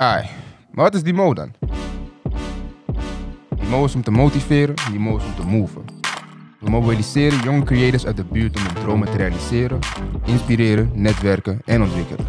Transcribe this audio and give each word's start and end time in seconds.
Ai, 0.00 0.28
maar 0.70 0.84
wat 0.84 0.94
is 0.94 1.02
die 1.02 1.14
mo 1.14 1.34
dan? 1.34 1.52
Die 3.56 3.68
mo 3.68 3.84
is 3.84 3.94
om 3.94 4.02
te 4.02 4.10
motiveren, 4.10 4.74
die 4.90 4.98
mo 4.98 5.16
is 5.16 5.24
om 5.24 5.34
te 5.34 5.46
moven. 5.46 5.84
We 6.60 6.70
mobiliseren 6.70 7.38
jonge 7.38 7.64
creators 7.64 8.06
uit 8.06 8.16
de 8.16 8.24
buurt 8.24 8.56
om 8.56 8.62
hun 8.62 8.74
dromen 8.74 9.10
te 9.10 9.16
realiseren, 9.16 9.78
inspireren, 10.24 10.90
netwerken 10.94 11.60
en 11.64 11.82
ontwikkelen. 11.82 12.26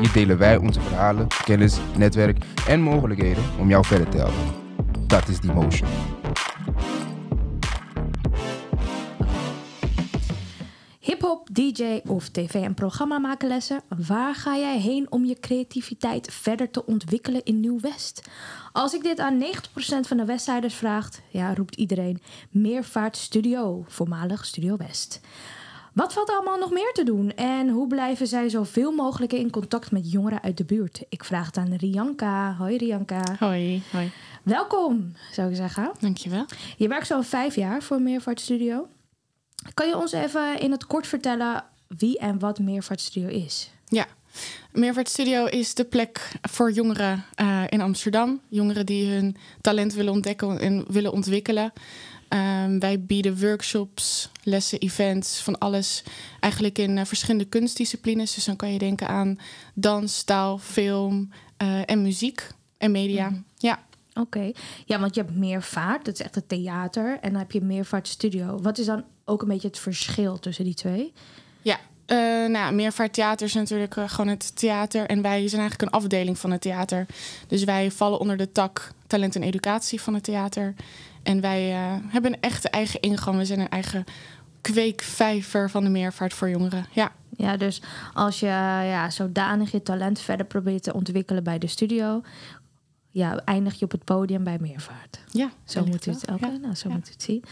Hier 0.00 0.12
delen 0.12 0.38
wij 0.38 0.56
onze 0.56 0.80
verhalen, 0.80 1.26
kennis, 1.44 1.78
netwerk 1.96 2.44
en 2.68 2.80
mogelijkheden 2.80 3.42
om 3.58 3.68
jou 3.68 3.84
verder 3.84 4.08
te 4.08 4.16
helpen. 4.16 5.06
Dat 5.06 5.28
is 5.28 5.40
die 5.40 5.52
motion. 5.52 5.88
DJ 11.52 12.00
of 12.06 12.28
tv- 12.28 12.54
en 12.54 12.74
programmamakerlessen. 12.74 13.82
Waar 14.06 14.34
ga 14.34 14.56
jij 14.56 14.78
heen 14.78 15.06
om 15.10 15.24
je 15.24 15.40
creativiteit 15.40 16.32
verder 16.32 16.70
te 16.70 16.86
ontwikkelen 16.86 17.44
in 17.44 17.60
Nieuw-West? 17.60 18.28
Als 18.72 18.94
ik 18.94 19.02
dit 19.02 19.18
aan 19.18 19.38
90% 19.38 20.06
van 20.06 20.16
de 20.16 20.24
Westsiders 20.24 20.74
vraag, 20.74 21.08
ja, 21.28 21.54
roept 21.54 21.76
iedereen 21.76 22.22
Meervaart 22.50 23.16
Studio, 23.16 23.84
voormalig 23.88 24.44
Studio 24.44 24.76
West. 24.76 25.20
Wat 25.92 26.12
valt 26.12 26.28
er 26.28 26.34
allemaal 26.34 26.58
nog 26.58 26.70
meer 26.70 26.92
te 26.92 27.04
doen 27.04 27.30
en 27.34 27.68
hoe 27.68 27.86
blijven 27.86 28.26
zij 28.26 28.48
zoveel 28.48 28.92
mogelijk 28.92 29.32
in 29.32 29.50
contact 29.50 29.90
met 29.90 30.12
jongeren 30.12 30.42
uit 30.42 30.56
de 30.56 30.64
buurt? 30.64 31.02
Ik 31.08 31.24
vraag 31.24 31.46
het 31.46 31.56
aan 31.56 31.74
Rianka. 31.74 32.54
Hoi 32.58 32.76
Rianka. 32.76 33.36
Hoi, 33.38 33.82
hoi. 33.92 34.10
Welkom, 34.42 35.12
zou 35.32 35.50
ik 35.50 35.56
zeggen. 35.56 35.92
Dankjewel. 36.00 36.44
Je 36.76 36.88
werkt 36.88 37.06
zo'n 37.06 37.24
vijf 37.24 37.54
jaar 37.54 37.82
voor 37.82 38.00
Meervaart 38.00 38.40
Studio. 38.40 38.88
Kan 39.74 39.88
je 39.88 39.96
ons 39.96 40.12
even 40.12 40.60
in 40.60 40.70
het 40.70 40.86
kort 40.86 41.06
vertellen 41.06 41.64
wie 41.88 42.18
en 42.18 42.38
wat 42.38 42.58
Meervaart 42.58 43.00
Studio 43.00 43.28
is? 43.28 43.70
Ja, 43.88 44.06
Meervaart 44.72 45.08
Studio 45.08 45.44
is 45.44 45.74
de 45.74 45.84
plek 45.84 46.32
voor 46.42 46.72
jongeren 46.72 47.24
uh, 47.40 47.62
in 47.68 47.80
Amsterdam. 47.80 48.40
Jongeren 48.48 48.86
die 48.86 49.10
hun 49.10 49.36
talent 49.60 49.94
willen 49.94 50.12
ontdekken 50.12 50.60
en 50.60 50.84
willen 50.88 51.12
ontwikkelen. 51.12 51.72
Um, 52.28 52.78
wij 52.78 53.00
bieden 53.00 53.40
workshops, 53.40 54.30
lessen, 54.42 54.78
events, 54.78 55.40
van 55.40 55.58
alles. 55.58 56.02
Eigenlijk 56.40 56.78
in 56.78 56.96
uh, 56.96 57.04
verschillende 57.04 57.44
kunstdisciplines. 57.44 58.34
Dus 58.34 58.44
dan 58.44 58.56
kan 58.56 58.72
je 58.72 58.78
denken 58.78 59.08
aan 59.08 59.38
dans, 59.74 60.22
taal, 60.22 60.58
film 60.58 61.30
uh, 61.62 61.90
en 61.90 62.02
muziek 62.02 62.48
en 62.78 62.90
media. 62.90 63.28
Mm. 63.28 63.44
Ja. 63.56 63.82
Oké, 64.14 64.20
okay. 64.20 64.54
ja, 64.84 64.98
want 64.98 65.14
je 65.14 65.20
hebt 65.20 65.36
Meervaart, 65.36 66.04
dat 66.04 66.14
is 66.14 66.20
echt 66.20 66.34
het 66.34 66.48
theater. 66.48 67.18
En 67.20 67.30
dan 67.30 67.38
heb 67.38 67.52
je 67.52 67.60
Meervaart 67.60 68.08
Studio. 68.08 68.58
Wat 68.60 68.78
is 68.78 68.86
dan 68.86 69.04
ook 69.24 69.42
een 69.42 69.48
beetje 69.48 69.68
het 69.68 69.78
verschil 69.78 70.38
tussen 70.38 70.64
die 70.64 70.74
twee? 70.74 71.12
Ja, 71.62 71.78
uh, 72.06 72.18
nou 72.18 72.52
ja, 72.52 72.70
Meervaart 72.70 73.12
Theater 73.12 73.46
is 73.46 73.54
natuurlijk 73.54 73.96
uh, 73.96 74.08
gewoon 74.08 74.28
het 74.28 74.56
theater. 74.56 75.06
En 75.06 75.22
wij 75.22 75.48
zijn 75.48 75.60
eigenlijk 75.60 75.82
een 75.82 76.00
afdeling 76.00 76.38
van 76.38 76.50
het 76.50 76.60
theater. 76.60 77.06
Dus 77.46 77.64
wij 77.64 77.90
vallen 77.90 78.18
onder 78.18 78.36
de 78.36 78.52
tak 78.52 78.90
talent 79.06 79.36
en 79.36 79.42
educatie 79.42 80.00
van 80.00 80.14
het 80.14 80.22
theater. 80.22 80.74
En 81.22 81.40
wij 81.40 81.70
uh, 81.70 81.94
hebben 82.08 82.32
een 82.32 82.40
echte 82.40 82.68
eigen 82.68 83.00
ingang. 83.00 83.36
We 83.36 83.44
zijn 83.44 83.60
een 83.60 83.68
eigen 83.68 84.04
kweekvijver 84.60 85.70
van 85.70 85.84
de 85.84 85.90
meervaart 85.90 86.34
voor 86.34 86.50
jongeren. 86.50 86.86
Ja. 86.90 87.12
Ja, 87.36 87.56
dus 87.56 87.82
als 88.12 88.40
je 88.40 88.46
ja, 88.46 89.10
zodanig 89.10 89.70
je 89.70 89.82
talent 89.82 90.20
verder 90.20 90.46
probeert 90.46 90.82
te 90.82 90.94
ontwikkelen 90.94 91.44
bij 91.44 91.58
de 91.58 91.66
studio, 91.66 92.22
ja, 93.12 93.42
eindig 93.44 93.78
je 93.78 93.84
op 93.84 93.90
het 93.90 94.04
podium 94.04 94.44
bij 94.44 94.58
Meervaart. 94.60 95.20
Ja, 95.30 95.50
zo 95.64 95.84
moet 95.84 96.06
u 96.06 96.10
het. 96.10 96.30
Okay, 96.30 96.50
ja. 96.50 96.56
nou, 96.56 96.74
zo 96.74 96.88
ja. 96.88 96.94
moet 96.94 97.08
u 97.08 97.10
het 97.12 97.22
zien. 97.22 97.44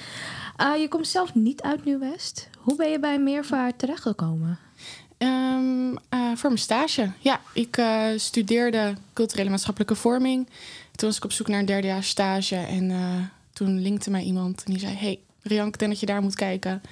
Uh, 0.61 0.80
je 0.80 0.89
komt 0.89 1.06
zelf 1.06 1.34
niet 1.34 1.62
uit 1.62 1.84
Nieuw-West. 1.84 2.48
Hoe 2.58 2.77
ben 2.77 2.91
je 2.91 2.98
bij 2.98 3.19
Meervaart 3.19 3.78
terechtgekomen? 3.78 4.58
Um, 5.19 5.91
uh, 5.92 5.98
voor 6.34 6.50
mijn 6.50 6.58
stage. 6.58 7.12
Ja, 7.19 7.41
ik 7.52 7.77
uh, 7.77 8.06
studeerde 8.17 8.94
culturele 9.12 9.50
maatschappelijke 9.50 9.94
vorming. 9.94 10.48
Toen 10.94 11.08
was 11.08 11.17
ik 11.17 11.25
op 11.25 11.33
zoek 11.33 11.48
naar 11.48 11.58
een 11.58 11.67
derdejaars 11.67 12.08
stage. 12.08 12.56
En 12.56 12.92
toen 13.52 13.80
linkte 13.80 14.11
mij 14.11 14.22
iemand 14.22 14.64
en 14.64 14.72
die 14.72 14.80
zei... 14.80 14.95
Hey, 14.95 15.19
Riank, 15.42 15.72
ik 15.72 15.78
denk 15.78 15.91
dat 15.91 16.00
je 16.00 16.06
daar 16.06 16.22
moet 16.22 16.34
kijken. 16.34 16.83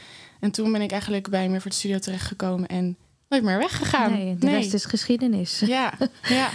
En 0.41 0.51
toen 0.51 0.73
ben 0.73 0.83
ik 0.83 0.91
eigenlijk 0.91 1.29
bij 1.31 1.49
Meervaart 1.49 1.75
Studio 1.75 1.99
terechtgekomen. 1.99 2.69
En 2.69 2.97
nooit 3.29 3.43
meer 3.43 3.59
weggegaan. 3.59 4.13
Nee, 4.13 4.37
de 4.39 4.47
nee. 4.47 4.55
rest 4.55 4.75
is 4.75 4.85
geschiedenis. 4.85 5.63
Ja, 5.67 5.93
ja. 6.23 6.51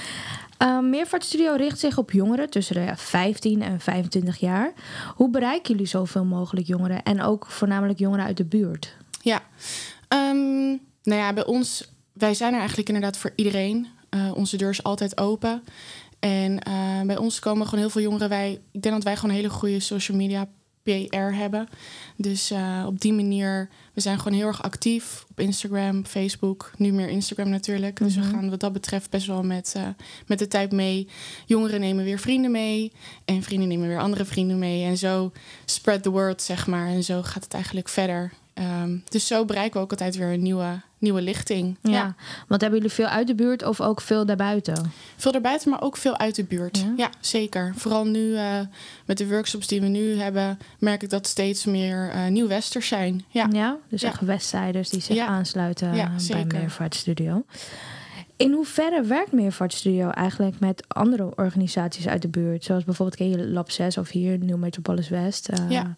Uh, 0.63 0.79
Meervaart 0.79 1.24
Studio 1.24 1.56
richt 1.56 1.79
zich 1.79 1.97
op 1.97 2.12
jongeren 2.12 2.50
tussen 2.50 2.75
de 2.75 2.94
15 2.96 3.62
en 3.62 3.79
25 3.79 4.38
jaar. 4.38 4.74
Hoe 5.16 5.29
bereiken 5.29 5.72
jullie 5.72 5.88
zoveel 5.88 6.25
mogelijk 6.25 6.68
jongeren 6.68 7.03
en 7.03 7.22
ook 7.22 7.46
voornamelijk 7.46 8.00
jongeren 8.00 8.25
uit 8.25 8.38
de 8.38 8.46
buurt? 8.46 8.96
Ja, 9.22 9.41
um, 10.09 10.79
nou 11.03 11.19
ja, 11.22 11.34
bij 11.34 11.46
ons, 11.46 11.91
wij 12.13 12.34
zijn 12.34 12.51
er 12.51 12.59
eigenlijk 12.59 12.88
inderdaad 12.88 13.18
voor 13.18 13.31
iedereen. 13.35 13.88
Uh, 14.09 14.31
onze 14.35 14.57
deur 14.57 14.69
is 14.69 14.84
altijd 14.84 15.18
open. 15.18 15.63
En 16.19 16.59
uh, 16.68 17.01
bij 17.01 17.18
ons 17.18 17.40
komen 17.40 17.66
gewoon 17.66 17.80
heel 17.80 17.90
veel 17.90 18.01
jongeren. 18.01 18.30
Wij, 18.30 18.62
ik 18.72 18.81
denk 18.81 18.95
dat 18.95 19.03
wij 19.03 19.16
gewoon 19.16 19.30
een 19.30 19.41
hele 19.41 19.50
goede 19.53 19.80
social 19.80 20.18
media 20.18 20.47
PR 20.83 21.35
hebben. 21.35 21.67
Dus 22.16 22.51
uh, 22.51 22.83
op 22.88 23.01
die 23.01 23.13
manier, 23.13 23.69
we 23.94 24.01
zijn 24.01 24.17
gewoon 24.17 24.38
heel 24.38 24.47
erg 24.47 24.63
actief 24.63 25.25
op 25.29 25.39
Instagram, 25.39 26.05
Facebook. 26.05 26.71
Nu 26.77 26.91
meer 26.91 27.09
Instagram 27.09 27.49
natuurlijk. 27.49 27.99
Mm 27.99 28.07
-hmm. 28.07 28.16
Dus 28.16 28.25
we 28.25 28.33
gaan 28.33 28.49
wat 28.49 28.59
dat 28.59 28.73
betreft 28.73 29.09
best 29.09 29.27
wel 29.27 29.44
met, 29.44 29.73
uh, 29.77 29.88
met 30.27 30.39
de 30.39 30.47
tijd 30.47 30.71
mee. 30.71 31.07
Jongeren 31.45 31.79
nemen 31.79 32.03
weer 32.03 32.19
vrienden 32.19 32.51
mee. 32.51 32.91
En 33.25 33.44
vrienden 33.44 33.67
nemen 33.67 33.88
weer 33.88 33.99
andere 33.99 34.25
vrienden 34.25 34.59
mee. 34.59 34.83
En 34.83 34.97
zo 34.97 35.31
spread 35.66 36.03
the 36.03 36.09
word, 36.09 36.41
zeg 36.41 36.67
maar. 36.67 36.88
En 36.88 37.03
zo 37.03 37.21
gaat 37.21 37.44
het 37.44 37.53
eigenlijk 37.53 37.89
verder. 37.89 38.33
Um, 38.53 39.03
dus 39.09 39.27
zo 39.27 39.45
bereiken 39.45 39.77
we 39.77 39.83
ook 39.83 39.91
altijd 39.91 40.15
weer 40.15 40.33
een 40.33 40.41
nieuwe, 40.41 40.81
nieuwe 41.03 41.21
lichting. 41.21 41.77
Ja, 41.81 41.91
ja, 41.91 42.15
want 42.47 42.61
hebben 42.61 42.79
jullie 42.79 42.95
veel 42.95 43.07
uit 43.07 43.27
de 43.27 43.35
buurt 43.35 43.63
of 43.63 43.81
ook 43.81 44.01
veel 44.01 44.25
daarbuiten? 44.25 44.91
Veel 45.15 45.31
daarbuiten, 45.31 45.69
maar 45.69 45.81
ook 45.81 45.97
veel 45.97 46.17
uit 46.17 46.35
de 46.35 46.43
buurt. 46.43 46.77
Ja, 46.77 46.93
ja 46.95 47.09
zeker. 47.19 47.73
Vooral 47.75 48.05
nu 48.05 48.19
uh, 48.19 48.59
met 49.05 49.17
de 49.17 49.27
workshops 49.27 49.67
die 49.67 49.81
we 49.81 49.87
nu 49.87 50.15
hebben, 50.15 50.59
merk 50.79 51.03
ik 51.03 51.09
dat 51.09 51.27
steeds 51.27 51.65
meer 51.65 52.11
uh, 52.15 52.27
nieuw-westers 52.27 52.87
zijn. 52.87 53.23
Ja, 53.27 53.47
ja 53.51 53.77
dus 53.89 54.01
ja. 54.01 54.07
echt 54.07 54.21
westsiders 54.21 54.89
die 54.89 55.01
zich 55.01 55.17
aansluiten 55.17 55.91
bij 56.27 56.45
Meervaart 56.45 56.95
Studio. 56.95 57.43
In 58.37 58.51
hoeverre 58.51 59.01
werkt 59.01 59.31
Meervaart 59.31 59.73
Studio 59.73 60.09
eigenlijk 60.09 60.59
met 60.59 60.83
andere 60.87 61.31
organisaties 61.35 62.07
uit 62.07 62.21
de 62.21 62.27
buurt? 62.27 62.63
Zoals 62.63 62.83
bijvoorbeeld 62.83 63.17
ken 63.17 63.29
je 63.29 63.47
Lab 63.47 63.71
6 63.71 63.97
of 63.97 64.09
hier 64.09 64.37
Nieuw 64.37 64.57
Metropolis 64.57 65.09
West? 65.09 65.49
Uh, 65.49 65.69
ja. 65.69 65.95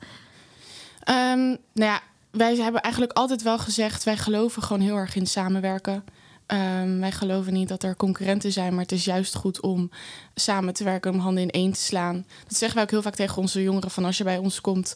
Um, 1.34 1.58
nou 1.74 1.92
ja, 1.92 2.02
wij 2.38 2.56
hebben 2.56 2.82
eigenlijk 2.82 3.14
altijd 3.14 3.42
wel 3.42 3.60
gezegd, 3.60 4.04
wij 4.04 4.18
geloven 4.18 4.64
gewoon 4.64 4.82
heel 4.82 4.96
erg 4.96 5.16
in 5.16 5.28
samenwerken. 5.28 6.04
Um, 6.48 7.00
wij 7.00 7.12
geloven 7.12 7.54
niet 7.54 7.68
dat 7.68 7.84
er 7.84 7.96
concurrenten 7.96 8.52
zijn, 8.52 8.72
maar 8.74 8.82
het 8.82 8.92
is 8.92 9.06
juist 9.06 9.36
goed 9.36 9.60
om 9.60 9.90
samen 10.36 10.74
te 10.74 10.84
werken, 10.84 11.14
om 11.14 11.20
handen 11.20 11.44
in 11.44 11.50
één 11.50 11.72
te 11.72 11.80
slaan. 11.80 12.26
Dat 12.44 12.58
zeggen 12.58 12.74
wij 12.74 12.84
ook 12.84 12.92
heel 12.92 13.02
vaak 13.02 13.16
tegen 13.16 13.38
onze 13.38 13.64
jongeren: 13.64 13.92
van 13.92 14.06
als 14.06 14.18
je 14.18 14.24
bij 14.24 14.38
ons 14.38 14.62
komt 14.62 14.96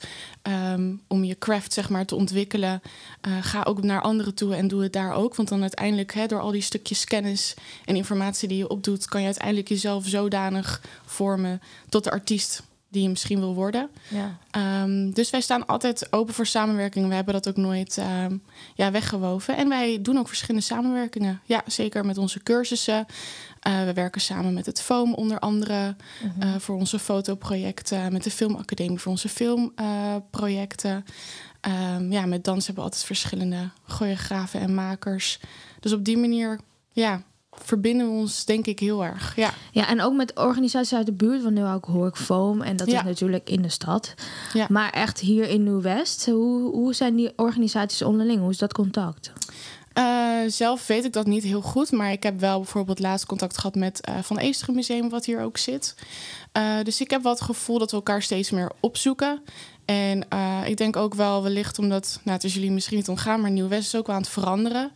um, 0.74 1.02
om 1.08 1.24
je 1.24 1.38
craft 1.38 1.74
zeg 1.74 1.90
maar, 1.90 2.06
te 2.06 2.16
ontwikkelen, 2.16 2.82
uh, 3.28 3.34
ga 3.42 3.64
ook 3.64 3.84
naar 3.84 4.02
anderen 4.02 4.34
toe 4.34 4.56
en 4.56 4.68
doe 4.68 4.84
het 4.84 4.94
daar 4.94 5.14
ook. 5.14 5.36
Want 5.36 5.50
dan 5.50 5.62
uiteindelijk, 5.62 6.14
hè, 6.14 6.26
door 6.26 6.40
al 6.40 6.52
die 6.52 6.62
stukjes 6.62 7.06
kennis 7.06 7.54
en 7.86 7.96
informatie 7.96 8.48
die 8.48 8.58
je 8.58 8.70
opdoet, 8.70 9.06
kan 9.06 9.20
je 9.20 9.26
uiteindelijk 9.26 9.68
jezelf 9.68 10.06
zodanig 10.08 10.82
vormen 11.06 11.62
tot 11.90 12.04
de 12.04 12.12
artiest 12.12 12.64
die 12.90 13.02
je 13.02 13.10
misschien 13.10 13.40
wil 13.40 13.54
worden. 13.54 13.90
Ja. 14.08 14.38
Um, 14.84 15.14
dus 15.14 15.30
wij 15.30 15.42
staan 15.42 15.66
altijd 15.66 16.08
open 16.14 16.34
voor 16.34 16.46
samenwerking. 16.46 17.08
We 17.08 17.14
hebben 17.14 17.34
dat 17.34 17.48
ook 17.48 17.58
nooit 17.58 17.98
um, 17.98 18.44
ja, 18.76 18.92
weggewoven. 18.92 19.58
En 19.58 19.70
wij 19.70 20.02
doen 20.02 20.18
ook 20.18 20.28
verschillende 20.28 20.66
samenwerkingen. 20.66 21.42
Ja, 21.46 21.62
zeker 21.66 22.06
met 22.06 22.18
onze 22.18 22.44
cursussen. 22.44 23.06
Uh, 23.68 23.84
we 23.84 23.94
werken 23.94 24.22
samen 24.22 24.54
met 24.54 24.66
het 24.66 24.82
FOAM 24.82 25.14
onder 25.14 25.40
andere. 25.40 25.96
-hmm. 26.20 26.44
uh, 26.44 26.56
voor 26.58 26.76
onze 26.76 27.00
fotoprojecten. 27.00 28.14
Met 28.14 28.24
de 28.24 28.32
Filmacademie 28.32 29.00
voor 29.00 29.12
onze 29.12 29.30
filmprojecten. 29.30 31.06
Um, 31.96 32.12
ja, 32.12 32.26
met 32.26 32.44
dans 32.44 32.66
hebben 32.66 32.84
we 32.84 32.90
altijd 32.90 33.06
verschillende 33.06 33.70
choreografen 33.88 34.60
en 34.60 34.74
makers. 34.74 35.40
Dus 35.80 35.94
op 35.94 36.06
die 36.06 36.18
manier, 36.18 36.60
ja, 36.92 37.24
verbinden 37.64 38.08
we 38.08 38.14
ons 38.14 38.46
denk 38.46 38.66
ik 38.66 38.80
heel 38.80 39.06
erg. 39.06 39.36
Ja, 39.36 39.54
ja 39.72 39.88
en 39.88 40.02
ook 40.02 40.14
met 40.14 40.36
organisaties 40.36 40.98
uit 40.98 41.06
de 41.06 41.14
buurt. 41.14 41.44
Want 41.44 41.56
nu 41.56 41.66
ook 41.66 41.86
hoor 41.86 42.08
ik 42.08 42.16
Foam 42.16 42.62
en 42.62 42.76
dat 42.76 42.92
ja. 42.92 43.00
is 43.00 43.06
natuurlijk 43.06 43.50
in 43.50 43.62
de 43.62 43.70
stad. 43.70 44.14
Ja. 44.54 44.66
Maar 44.70 44.90
echt 44.90 45.20
hier 45.20 45.50
in 45.50 45.64
Nieuw-West, 45.64 46.26
hoe, 46.26 46.72
hoe 46.72 46.94
zijn 46.94 47.16
die 47.16 47.32
organisaties 47.36 48.02
onderling? 48.02 48.40
Hoe 48.40 48.50
is 48.50 48.58
dat 48.58 48.74
contact? 48.74 49.32
Uh, 49.94 50.40
zelf 50.48 50.88
weet 50.88 51.06
ik 51.06 51.14
dat 51.14 51.26
niet 51.26 51.44
heel 51.44 51.62
goed, 51.62 51.92
maar 51.92 52.12
ik 52.12 52.24
heb 52.24 52.40
wel 52.40 52.58
bijvoorbeeld 52.58 53.00
laatst 53.00 53.26
contact 53.26 53.58
gehad 53.58 53.76
met 53.76 54.08
uh, 54.10 54.16
Van 54.22 54.38
Eesteren 54.38 54.76
Museum, 54.76 55.10
wat 55.10 55.26
hier 55.26 55.42
ook 55.42 55.58
zit. 55.58 55.96
Uh, 56.58 56.84
dus 56.84 57.02
ik 57.02 57.10
heb 57.10 57.24
wel 57.24 57.32
het 57.32 57.42
gevoel 57.42 57.80
dat 57.80 57.92
we 57.92 57.98
elkaar 57.98 58.22
steeds 58.22 58.52
meer 58.52 58.72
opzoeken. 58.80 59.42
En 59.86 60.28
ik 60.66 60.78
denk 60.78 60.96
ook 60.96 61.14
wel 61.14 61.44
wellicht 61.44 61.80
omdat, 61.80 62.20
nou 62.24 62.36
het 62.36 62.46
is 62.46 62.54
jullie 62.54 62.72
misschien 62.72 62.98
niet 62.98 63.10
ontgaan, 63.10 63.42
maar 63.42 63.52
Nieuw-West 63.52 63.94
is 63.94 64.00
ook 64.00 64.08
wel 64.08 64.16
aan 64.16 64.22
het 64.22 64.32
veranderen. 64.32 64.92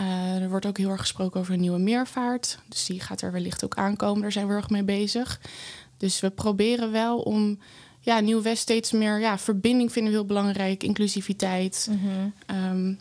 Uh, 0.00 0.42
er 0.42 0.48
wordt 0.48 0.66
ook 0.66 0.78
heel 0.78 0.90
erg 0.90 1.00
gesproken 1.00 1.40
over 1.40 1.54
een 1.54 1.60
nieuwe 1.60 1.78
meervaart. 1.78 2.58
Dus 2.68 2.86
die 2.86 3.00
gaat 3.00 3.20
er 3.20 3.32
wellicht 3.32 3.64
ook 3.64 3.74
aankomen. 3.74 4.22
Daar 4.22 4.32
zijn 4.32 4.46
we 4.46 4.54
erg 4.54 4.70
mee 4.70 4.84
bezig. 4.84 5.40
Dus 5.96 6.20
we 6.20 6.30
proberen 6.30 6.92
wel 6.92 7.18
om 7.18 7.58
ja, 8.00 8.20
Nieuw-West 8.20 8.62
steeds 8.62 8.92
meer... 8.92 9.20
Ja, 9.20 9.38
verbinding 9.38 9.92
vinden 9.92 10.12
we 10.12 10.18
heel 10.18 10.26
belangrijk. 10.26 10.82
Inclusiviteit. 10.82 11.88
Mm 11.90 12.00
-hmm. 12.00 12.56
um, 12.56 12.98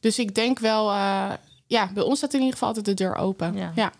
dus 0.00 0.18
ik 0.18 0.34
denk 0.34 0.58
wel... 0.58 0.90
Uh, 0.90 1.32
ja, 1.66 1.90
bij 1.92 2.02
ons 2.02 2.18
staat 2.18 2.32
in 2.32 2.38
ieder 2.38 2.52
geval 2.52 2.68
altijd 2.68 2.86
de 2.86 2.94
deur 2.94 3.14
open. 3.14 3.54
Ja. 3.54 3.72
ja. 3.74 3.92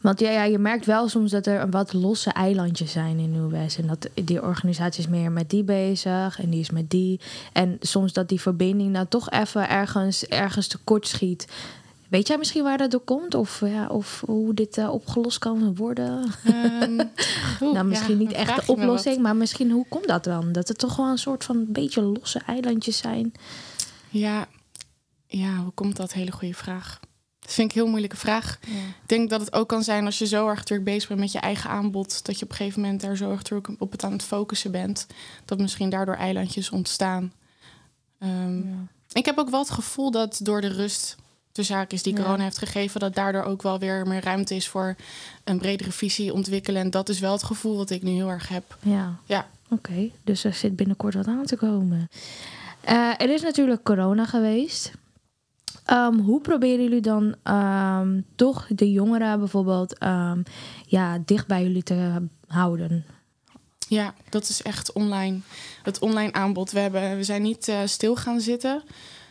Want 0.00 0.20
ja, 0.20 0.30
ja, 0.30 0.42
je 0.44 0.58
merkt 0.58 0.86
wel 0.86 1.08
soms 1.08 1.30
dat 1.30 1.46
er 1.46 1.70
wat 1.70 1.92
losse 1.92 2.30
eilandjes 2.30 2.92
zijn 2.92 3.18
in 3.18 3.30
Nieuw-West. 3.30 3.78
En 3.78 3.86
dat 3.86 4.08
die 4.14 4.42
organisatie 4.42 5.02
is 5.02 5.08
meer 5.08 5.32
met 5.32 5.50
die 5.50 5.64
bezig 5.64 6.40
en 6.40 6.50
die 6.50 6.60
is 6.60 6.70
met 6.70 6.90
die. 6.90 7.20
En 7.52 7.76
soms 7.80 8.12
dat 8.12 8.28
die 8.28 8.40
verbinding 8.40 8.90
nou 8.90 9.06
toch 9.08 9.30
even 9.30 9.68
ergens, 9.68 10.26
ergens 10.26 10.66
tekort 10.66 11.06
schiet. 11.06 11.46
Weet 12.08 12.28
jij 12.28 12.38
misschien 12.38 12.62
waar 12.62 12.78
dat 12.78 12.90
door 12.90 13.00
komt? 13.00 13.34
Of, 13.34 13.60
ja, 13.60 13.86
of 13.86 14.22
hoe 14.26 14.54
dit 14.54 14.78
eh, 14.78 14.92
opgelost 14.92 15.38
kan 15.38 15.74
worden? 15.76 16.24
Oeh, 17.62 17.72
nou, 17.74 17.86
misschien 17.86 18.18
ja, 18.18 18.24
niet 18.24 18.32
echt 18.32 18.66
de 18.66 18.72
oplossing, 18.72 19.18
maar 19.18 19.36
misschien 19.36 19.70
hoe 19.70 19.86
komt 19.88 20.06
dat 20.06 20.24
dan? 20.24 20.52
Dat 20.52 20.68
het 20.68 20.78
toch 20.78 20.96
wel 20.96 21.06
een 21.06 21.18
soort 21.18 21.44
van 21.44 21.64
beetje 21.68 22.02
losse 22.02 22.40
eilandjes 22.46 22.96
zijn. 22.96 23.32
Ja, 24.08 24.46
ja, 25.26 25.56
hoe 25.56 25.72
komt 25.72 25.96
dat? 25.96 26.12
Hele 26.12 26.32
goede 26.32 26.54
vraag. 26.54 27.00
Dat 27.48 27.56
vind 27.56 27.70
ik 27.70 27.76
een 27.76 27.82
heel 27.82 27.90
moeilijke 27.90 28.16
vraag. 28.16 28.58
Ik 29.02 29.08
denk 29.08 29.30
dat 29.30 29.40
het 29.40 29.52
ook 29.52 29.68
kan 29.68 29.82
zijn 29.82 30.04
als 30.04 30.18
je 30.18 30.26
zo 30.26 30.48
erg 30.48 30.64
druk 30.64 30.84
bezig 30.84 31.08
bent 31.08 31.20
met 31.20 31.32
je 31.32 31.38
eigen 31.38 31.70
aanbod, 31.70 32.26
dat 32.26 32.38
je 32.38 32.44
op 32.44 32.50
een 32.50 32.56
gegeven 32.56 32.80
moment 32.80 33.00
daar 33.00 33.16
zo 33.16 33.30
erg 33.30 33.42
druk 33.42 33.68
op 33.78 33.92
het 33.92 34.04
aan 34.04 34.12
het 34.12 34.22
focussen 34.22 34.70
bent, 34.70 35.06
dat 35.44 35.58
misschien 35.58 35.90
daardoor 35.90 36.14
eilandjes 36.14 36.70
ontstaan. 36.70 37.32
Ehm, 38.18 38.58
Ik 39.12 39.24
heb 39.24 39.38
ook 39.38 39.50
wel 39.50 39.60
het 39.60 39.70
gevoel 39.70 40.10
dat 40.10 40.40
door 40.42 40.60
de 40.60 40.68
rust 40.72 41.16
de 41.52 41.62
zaak 41.62 41.92
is 41.92 42.02
die 42.02 42.16
Ja. 42.16 42.22
corona 42.22 42.42
heeft 42.42 42.58
gegeven, 42.58 43.00
dat 43.00 43.14
daardoor 43.14 43.42
ook 43.42 43.62
wel 43.62 43.78
weer 43.78 44.06
meer 44.06 44.24
ruimte 44.24 44.54
is 44.54 44.68
voor 44.68 44.96
een 45.44 45.58
bredere 45.58 45.92
visie 45.92 46.32
ontwikkelen. 46.32 46.82
En 46.82 46.90
dat 46.90 47.08
is 47.08 47.18
wel 47.20 47.32
het 47.32 47.42
gevoel 47.42 47.76
wat 47.76 47.90
ik 47.90 48.02
nu 48.02 48.10
heel 48.10 48.28
erg 48.28 48.48
heb. 48.48 48.76
Ja, 48.82 49.14
Ja, 49.26 49.46
oké. 49.68 50.10
Dus 50.24 50.44
er 50.44 50.54
zit 50.54 50.76
binnenkort 50.76 51.14
wat 51.14 51.26
aan 51.26 51.44
te 51.46 51.56
komen. 51.56 52.08
Eh, 52.80 53.20
er 53.20 53.30
is 53.30 53.42
natuurlijk 53.42 53.82
corona 53.84 54.26
geweest. 54.26 54.90
Ehm, 55.88 56.18
hoe 56.18 56.40
proberen 56.40 56.82
jullie 56.84 57.00
dan 57.00 57.34
ehm, 57.42 58.20
toch 58.34 58.66
de 58.66 58.92
jongeren 58.92 59.38
bijvoorbeeld 59.38 59.98
ehm, 59.98 60.42
ja, 60.86 61.18
dicht 61.24 61.46
bij 61.46 61.62
jullie 61.62 61.82
te 61.82 62.26
houden? 62.46 63.04
Ja, 63.88 64.14
dat 64.28 64.48
is 64.48 64.62
echt 64.62 64.92
online. 64.92 65.38
Het 65.82 65.98
online 65.98 66.32
aanbod. 66.32 66.70
We, 66.70 66.78
hebben, 66.78 67.16
we 67.16 67.24
zijn 67.24 67.42
niet 67.42 67.68
eh, 67.68 67.80
stil 67.84 68.16
gaan 68.16 68.40
zitten. 68.40 68.82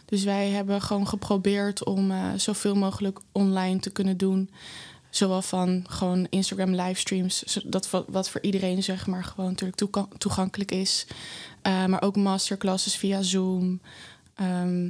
Dus 0.06 0.24
wij 0.24 0.50
hebben 0.50 0.82
gewoon 0.82 1.08
geprobeerd 1.08 1.84
om 1.84 2.12
eh, 2.12 2.34
zoveel 2.36 2.76
mogelijk 2.76 3.20
online 3.32 3.80
te 3.80 3.90
kunnen 3.90 4.18
doen. 4.18 4.50
Zowel 5.10 5.42
van 5.42 5.86
gewoon 5.88 6.28
Instagram 6.30 6.76
livestreams, 6.76 7.60
dat 7.66 7.90
wat, 8.08 8.30
voor 8.30 8.42
iedereen 8.42 8.84
zeg 8.84 9.08
maar 9.08 9.24
gewoon 9.24 9.50
natuurlijk 9.50 9.98
toegankelijk 10.18 10.72
is. 10.72 11.08
Eh, 11.62 11.86
maar 11.86 12.02
ook 12.02 12.16
masterclasses 12.16 12.96
via 12.96 13.22
Zoom. 13.22 13.82
Ehm, 14.36 14.90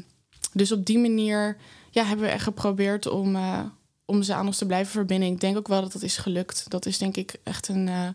dus 0.57 0.71
op 0.71 0.85
die 0.85 0.99
manier 0.99 1.57
ja, 1.91 2.03
hebben 2.03 2.25
we 2.25 2.31
echt 2.31 2.43
geprobeerd 2.43 3.07
om, 3.07 3.35
eh, 3.35 3.59
om 4.05 4.23
ze 4.23 4.33
aan 4.33 4.45
ons 4.45 4.57
te 4.57 4.65
blijven 4.65 4.91
verbinden. 4.91 5.29
Ik 5.31 5.39
denk 5.39 5.57
ook 5.57 5.67
wel 5.67 5.81
dat 5.81 5.91
dat 5.91 6.01
is 6.03 6.17
gelukt. 6.17 6.69
Dat 6.69 6.85
is 6.85 6.97
denk 6.97 7.17
ik 7.17 7.35
echt 7.43 7.67
een. 7.67 7.87
eh, 7.87 8.07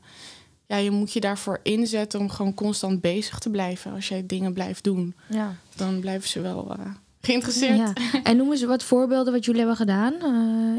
ja, 0.66 0.76
je 0.76 0.90
moet 0.90 1.12
je 1.12 1.20
daarvoor 1.20 1.60
inzetten 1.62 2.20
om 2.20 2.30
gewoon 2.30 2.54
constant 2.54 3.00
bezig 3.00 3.38
te 3.38 3.50
blijven. 3.50 3.92
Als 3.92 4.08
jij 4.08 4.26
dingen 4.26 4.52
blijft 4.52 4.84
doen, 4.84 5.14
Ja. 5.28 5.54
dan 5.76 6.00
blijven 6.00 6.28
ze 6.28 6.40
wel 6.40 6.70
eh, 6.78 6.86
geïnteresseerd. 7.20 7.76
ja. 7.76 7.92
En 8.22 8.36
noem 8.36 8.50
eens 8.50 8.64
wat 8.64 8.82
voorbeelden 8.82 9.32
wat 9.32 9.44
jullie 9.44 9.60
hebben 9.60 9.76
gedaan 9.78 10.12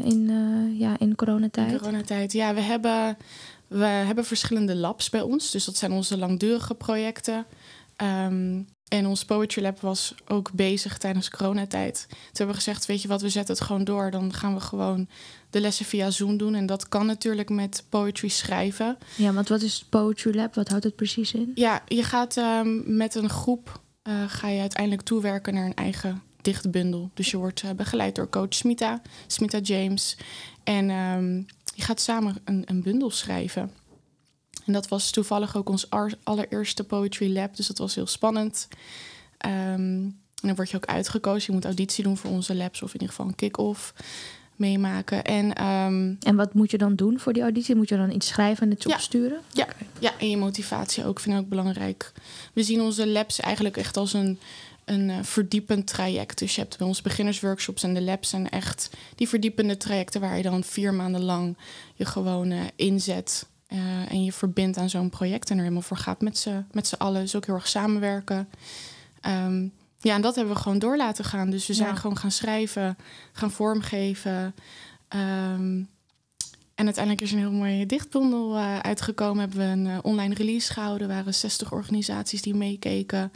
in, 0.04 0.26
eh, 0.30 0.80
ja, 0.80 0.90
in 0.98 1.08
In 1.08 1.14
coronatijd. 1.14 1.78
coronatijd. 1.78 2.32
Ja, 2.32 2.54
we 2.54 2.60
hebben, 2.60 3.16
we 3.68 3.84
hebben 3.84 4.24
verschillende 4.24 4.74
labs 4.76 5.10
bij 5.10 5.20
ons. 5.22 5.50
Dus 5.50 5.64
dat 5.64 5.76
zijn 5.76 5.92
onze 5.92 6.18
langdurige 6.18 6.74
projecten. 6.74 7.44
Ehm, 7.96 8.60
en 8.88 9.06
ons 9.06 9.24
Poetry 9.24 9.62
Lab 9.62 9.80
was 9.80 10.14
ook 10.26 10.52
bezig 10.52 10.98
tijdens 10.98 11.30
coronatijd. 11.30 12.06
Toen 12.08 12.18
hebben 12.32 12.46
we 12.46 12.62
gezegd, 12.62 12.86
weet 12.86 13.02
je 13.02 13.08
wat, 13.08 13.22
we 13.22 13.28
zetten 13.28 13.54
het 13.54 13.64
gewoon 13.64 13.84
door. 13.84 14.10
Dan 14.10 14.32
gaan 14.32 14.54
we 14.54 14.60
gewoon 14.60 15.08
de 15.50 15.60
lessen 15.60 15.86
via 15.86 16.10
Zoom 16.10 16.36
doen. 16.36 16.54
En 16.54 16.66
dat 16.66 16.88
kan 16.88 17.06
natuurlijk 17.06 17.50
met 17.50 17.84
poetry 17.88 18.28
schrijven. 18.28 18.98
Ja, 19.16 19.32
want 19.32 19.48
wat 19.48 19.62
is 19.62 19.84
Poetry 19.88 20.34
Lab? 20.36 20.54
Wat 20.54 20.68
houdt 20.68 20.84
het 20.84 20.96
precies 20.96 21.32
in? 21.32 21.52
Ja, 21.54 21.82
je 21.86 22.02
gaat 22.02 22.36
ehm, 22.36 22.96
met 22.96 23.14
een 23.14 23.30
groep 23.30 23.82
eh, 24.02 24.24
ga 24.26 24.48
je 24.48 24.60
uiteindelijk 24.60 25.02
toewerken 25.02 25.54
naar 25.54 25.66
een 25.66 25.74
eigen 25.74 26.22
dichtbundel. 26.42 27.10
Dus 27.14 27.30
je 27.30 27.36
wordt 27.36 27.62
eh, 27.62 27.70
begeleid 27.70 28.14
door 28.14 28.28
coach 28.28 28.54
Smita, 28.54 29.02
Smita 29.26 29.58
James. 29.58 30.16
En 30.64 30.90
ehm, 30.90 31.36
je 31.74 31.82
gaat 31.82 32.00
samen 32.00 32.36
een, 32.44 32.62
een 32.66 32.82
bundel 32.82 33.10
schrijven. 33.10 33.70
En 34.66 34.72
dat 34.72 34.88
was 34.88 35.10
toevallig 35.10 35.56
ook 35.56 35.68
ons 35.68 35.86
allereerste 36.22 36.84
Poetry 36.84 37.32
Lab, 37.32 37.56
dus 37.56 37.66
dat 37.66 37.78
was 37.78 37.94
heel 37.94 38.06
spannend. 38.06 38.68
Ehm, 39.38 39.52
en 39.54 40.50
dan 40.50 40.54
word 40.54 40.70
je 40.70 40.76
ook 40.76 40.86
uitgekozen. 40.86 41.46
Je 41.46 41.52
moet 41.52 41.64
auditie 41.64 42.04
doen 42.04 42.16
voor 42.16 42.30
onze 42.30 42.54
labs, 42.54 42.82
of 42.82 42.88
in 42.88 43.00
ieder 43.00 43.08
geval 43.08 43.26
een 43.26 43.34
kick-off 43.34 43.94
meemaken. 44.56 45.24
En 45.24 45.52
ehm, 45.54 46.14
En 46.22 46.36
wat 46.36 46.54
moet 46.54 46.70
je 46.70 46.78
dan 46.78 46.94
doen 46.96 47.18
voor 47.20 47.32
die 47.32 47.42
auditie? 47.42 47.74
Moet 47.74 47.88
je 47.88 47.96
dan 47.96 48.10
iets 48.10 48.26
schrijven 48.26 48.62
en 48.66 48.70
het 48.72 48.82
Ja. 48.82 48.94
opsturen? 48.94 49.38
Ja, 49.52 49.66
ja, 49.98 50.12
en 50.18 50.30
je 50.30 50.36
motivatie 50.36 51.04
ook 51.04 51.20
vind 51.20 51.34
ik 51.34 51.40
ook 51.40 51.48
belangrijk. 51.48 52.12
We 52.52 52.62
zien 52.62 52.80
onze 52.80 53.06
labs 53.06 53.40
eigenlijk 53.40 53.76
echt 53.76 53.96
als 53.96 54.12
een, 54.12 54.38
een 54.84 55.10
eh, 55.10 55.16
verdiepend 55.22 55.86
traject. 55.86 56.38
Dus 56.38 56.54
je 56.54 56.60
hebt 56.60 56.78
bij 56.78 56.86
ons 56.86 57.02
beginnersworkshops 57.02 57.82
en 57.82 57.94
de 57.94 58.02
labs 58.02 58.28
zijn 58.28 58.50
echt 58.50 58.90
die 59.14 59.28
verdiepende 59.28 59.76
trajecten 59.76 60.20
waar 60.20 60.36
je 60.36 60.42
dan 60.42 60.64
vier 60.64 60.94
maanden 60.94 61.22
lang 61.22 61.56
je 61.94 62.04
gewoon 62.04 62.52
inzet. 62.76 63.46
Eh, 63.74 64.10
en 64.12 64.24
je 64.24 64.32
verbindt 64.32 64.78
aan 64.78 64.88
zo'n 64.90 65.10
project 65.10 65.50
en 65.50 65.56
er 65.56 65.62
helemaal 65.62 65.82
voor 65.82 65.96
gaat 65.96 66.20
met 66.20 66.38
z'n 66.38 66.66
met 66.72 66.86
z'n 66.86 66.94
allen. 66.94 67.20
Dus 67.20 67.36
ook 67.36 67.46
heel 67.46 67.54
erg 67.54 67.68
samenwerken. 67.68 68.48
Ehm, 69.20 69.62
ja, 70.00 70.14
en 70.14 70.20
dat 70.20 70.34
hebben 70.34 70.54
we 70.54 70.60
gewoon 70.60 70.78
door 70.78 70.96
laten 70.96 71.24
gaan. 71.24 71.50
Dus 71.50 71.66
we 71.66 71.74
zijn 71.74 71.88
Ja. 71.88 71.94
gewoon 71.94 72.16
gaan 72.16 72.30
schrijven, 72.30 72.96
gaan 73.32 73.50
vormgeven. 73.50 74.54
Ehm, 75.08 75.82
en 76.74 76.84
uiteindelijk 76.84 77.20
is 77.24 77.30
er 77.32 77.36
een 77.36 77.42
heel 77.42 77.52
mooie 77.58 77.86
dichtbundel 77.86 78.56
eh, 78.56 78.78
uitgekomen. 78.78 79.38
Hebben 79.40 79.58
we 79.58 79.64
een 79.64 79.86
eh, 79.86 79.98
online 80.02 80.34
release 80.34 80.72
gehouden. 80.72 81.08
Er 81.08 81.14
waren 81.14 81.34
60 81.34 81.72
organisaties 81.72 82.42
die 82.42 82.54
meekeken. 82.54 83.32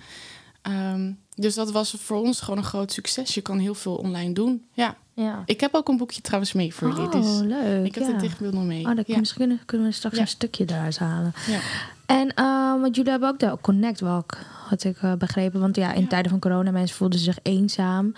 Ehm, 0.68 1.12
dus 1.34 1.54
dat 1.54 1.70
was 1.70 1.94
voor 1.98 2.16
ons 2.16 2.40
gewoon 2.40 2.58
een 2.58 2.64
groot 2.64 2.92
succes. 2.92 3.34
Je 3.34 3.40
kan 3.40 3.58
heel 3.58 3.74
veel 3.74 3.94
online 3.94 4.32
doen. 4.32 4.64
Ja. 4.72 4.96
Ja. 5.14 5.42
Ik 5.46 5.60
heb 5.60 5.74
ook 5.74 5.88
een 5.88 5.96
boekje 5.96 6.20
trouwens 6.20 6.52
mee 6.52 6.74
voor 6.74 6.88
jullie. 6.88 7.04
Oh, 7.04 7.12
Dus 7.12 7.40
leuk. 7.40 7.86
ik 7.86 7.94
heb 7.94 8.04
ja. 8.04 8.12
de 8.12 8.16
dichtbundel 8.16 8.62
mee. 8.62 8.86
Oh, 8.86 8.94
dan 8.94 9.04
ja. 9.06 9.18
misschien 9.18 9.60
kunnen, 9.66 9.86
we 9.86 9.92
straks 9.92 10.18
een 10.18 10.28
stukje 10.28 10.64
daaruit 10.64 10.98
halen. 10.98 11.32
Ja. 11.46 11.58
En 12.06 12.32
uh, 12.36 12.80
want 12.80 12.96
jullie 12.96 13.10
hebben 13.10 13.28
ook 13.28 13.38
de 13.38 13.58
Connect 13.60 14.00
Walk, 14.00 14.38
had 14.68 14.84
ik 14.84 15.02
uh, 15.02 15.14
begrepen. 15.14 15.60
Want 15.60 15.76
ja, 15.76 15.92
in 15.92 16.08
tijden 16.08 16.30
van 16.30 16.40
corona, 16.40 16.70
mensen 16.70 16.96
voelden 16.96 17.18
zich 17.18 17.38
eenzaam. 17.42 18.14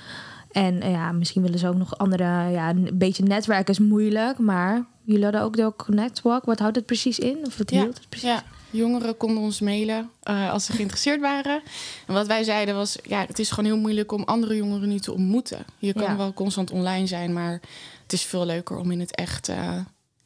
En 0.51 0.75
uh, 0.75 0.91
ja, 0.91 1.13
misschien 1.13 1.43
willen 1.43 1.59
ze 1.59 1.69
ook 1.69 1.77
nog 1.77 1.99
andere, 1.99 2.51
ja, 2.51 2.69
een 2.69 2.91
beetje 2.93 3.23
netwerken 3.23 3.75
is 3.75 3.79
moeilijk. 3.79 4.39
Maar 4.39 4.85
jullie 5.03 5.25
hadden 5.25 5.43
ook 5.43 5.57
de 5.57 5.73
Connect 5.77 6.23
Walk. 6.23 6.45
Wat 6.45 6.59
houdt 6.59 6.77
het 6.77 6.87
precies 6.87 7.19
in? 7.19 7.39
Of 7.47 7.59
wat 7.59 7.71
hield 7.71 7.99
het 7.99 8.09
precies? 8.09 8.29
Ja, 8.29 8.43
jongeren 8.71 9.17
konden 9.17 9.43
ons 9.43 9.61
mailen 9.61 10.11
eh, 10.23 10.51
als 10.53 10.65
ze 10.65 10.73
geïnteresseerd 10.73 11.21
waren. 11.21 11.63
En 12.07 12.15
wat 12.15 12.27
wij 12.27 12.45
zeiden 12.45 12.75
was, 12.75 12.97
ja, 13.03 13.25
het 13.27 13.39
is 13.39 13.51
gewoon 13.51 13.65
heel 13.65 13.79
moeilijk 13.81 14.13
om 14.13 14.23
andere 14.25 14.57
jongeren 14.57 14.89
nu 14.89 14.99
te 14.99 15.13
ontmoeten. 15.13 15.65
Je 15.79 15.93
kan 15.93 16.03
Ja. 16.03 16.17
wel 16.17 16.33
constant 16.35 16.71
online 16.71 17.07
zijn, 17.07 17.33
maar 17.33 17.61
het 18.03 18.13
is 18.13 18.23
veel 18.23 18.47
leuker 18.47 18.77
om 18.77 18.91
in 18.91 19.01
het 19.01 19.15
echt 19.15 19.49
eh, 19.49 19.77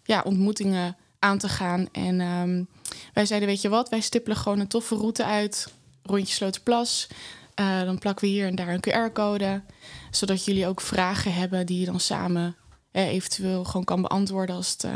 ja, 0.03 0.23
ontmoetingen 0.25 0.97
aan 1.19 1.39
te 1.39 1.49
gaan. 1.49 1.89
En 1.93 2.21
ehm, 2.21 2.63
wij 3.13 3.27
zeiden, 3.27 3.49
weet 3.49 3.61
je 3.61 3.69
wat, 3.69 3.89
wij 3.89 4.01
stippelen 4.01 4.37
gewoon 4.37 4.61
een 4.61 4.69
toffe 4.69 4.95
route 4.95 5.25
uit. 5.25 5.73
Rondje 6.03 6.35
Sloterplas. 6.35 7.09
Eh, 7.55 7.83
dan 7.83 7.99
plakken 7.99 8.25
we 8.25 8.31
hier 8.33 8.47
en 8.47 8.55
daar 8.55 8.69
een 8.69 8.81
QR-code. 9.11 9.63
Zodat 10.11 10.45
jullie 10.45 10.67
ook 10.67 10.81
vragen 10.81 11.35
hebben 11.35 11.67
die 11.67 11.81
je 11.81 11.87
dan 11.87 12.01
samen 12.01 12.57
eventueel 12.93 13.65
gewoon 13.65 13.85
kan 13.85 14.03
beantwoorden 14.03 14.57
als 14.57 14.71
het... 14.71 14.87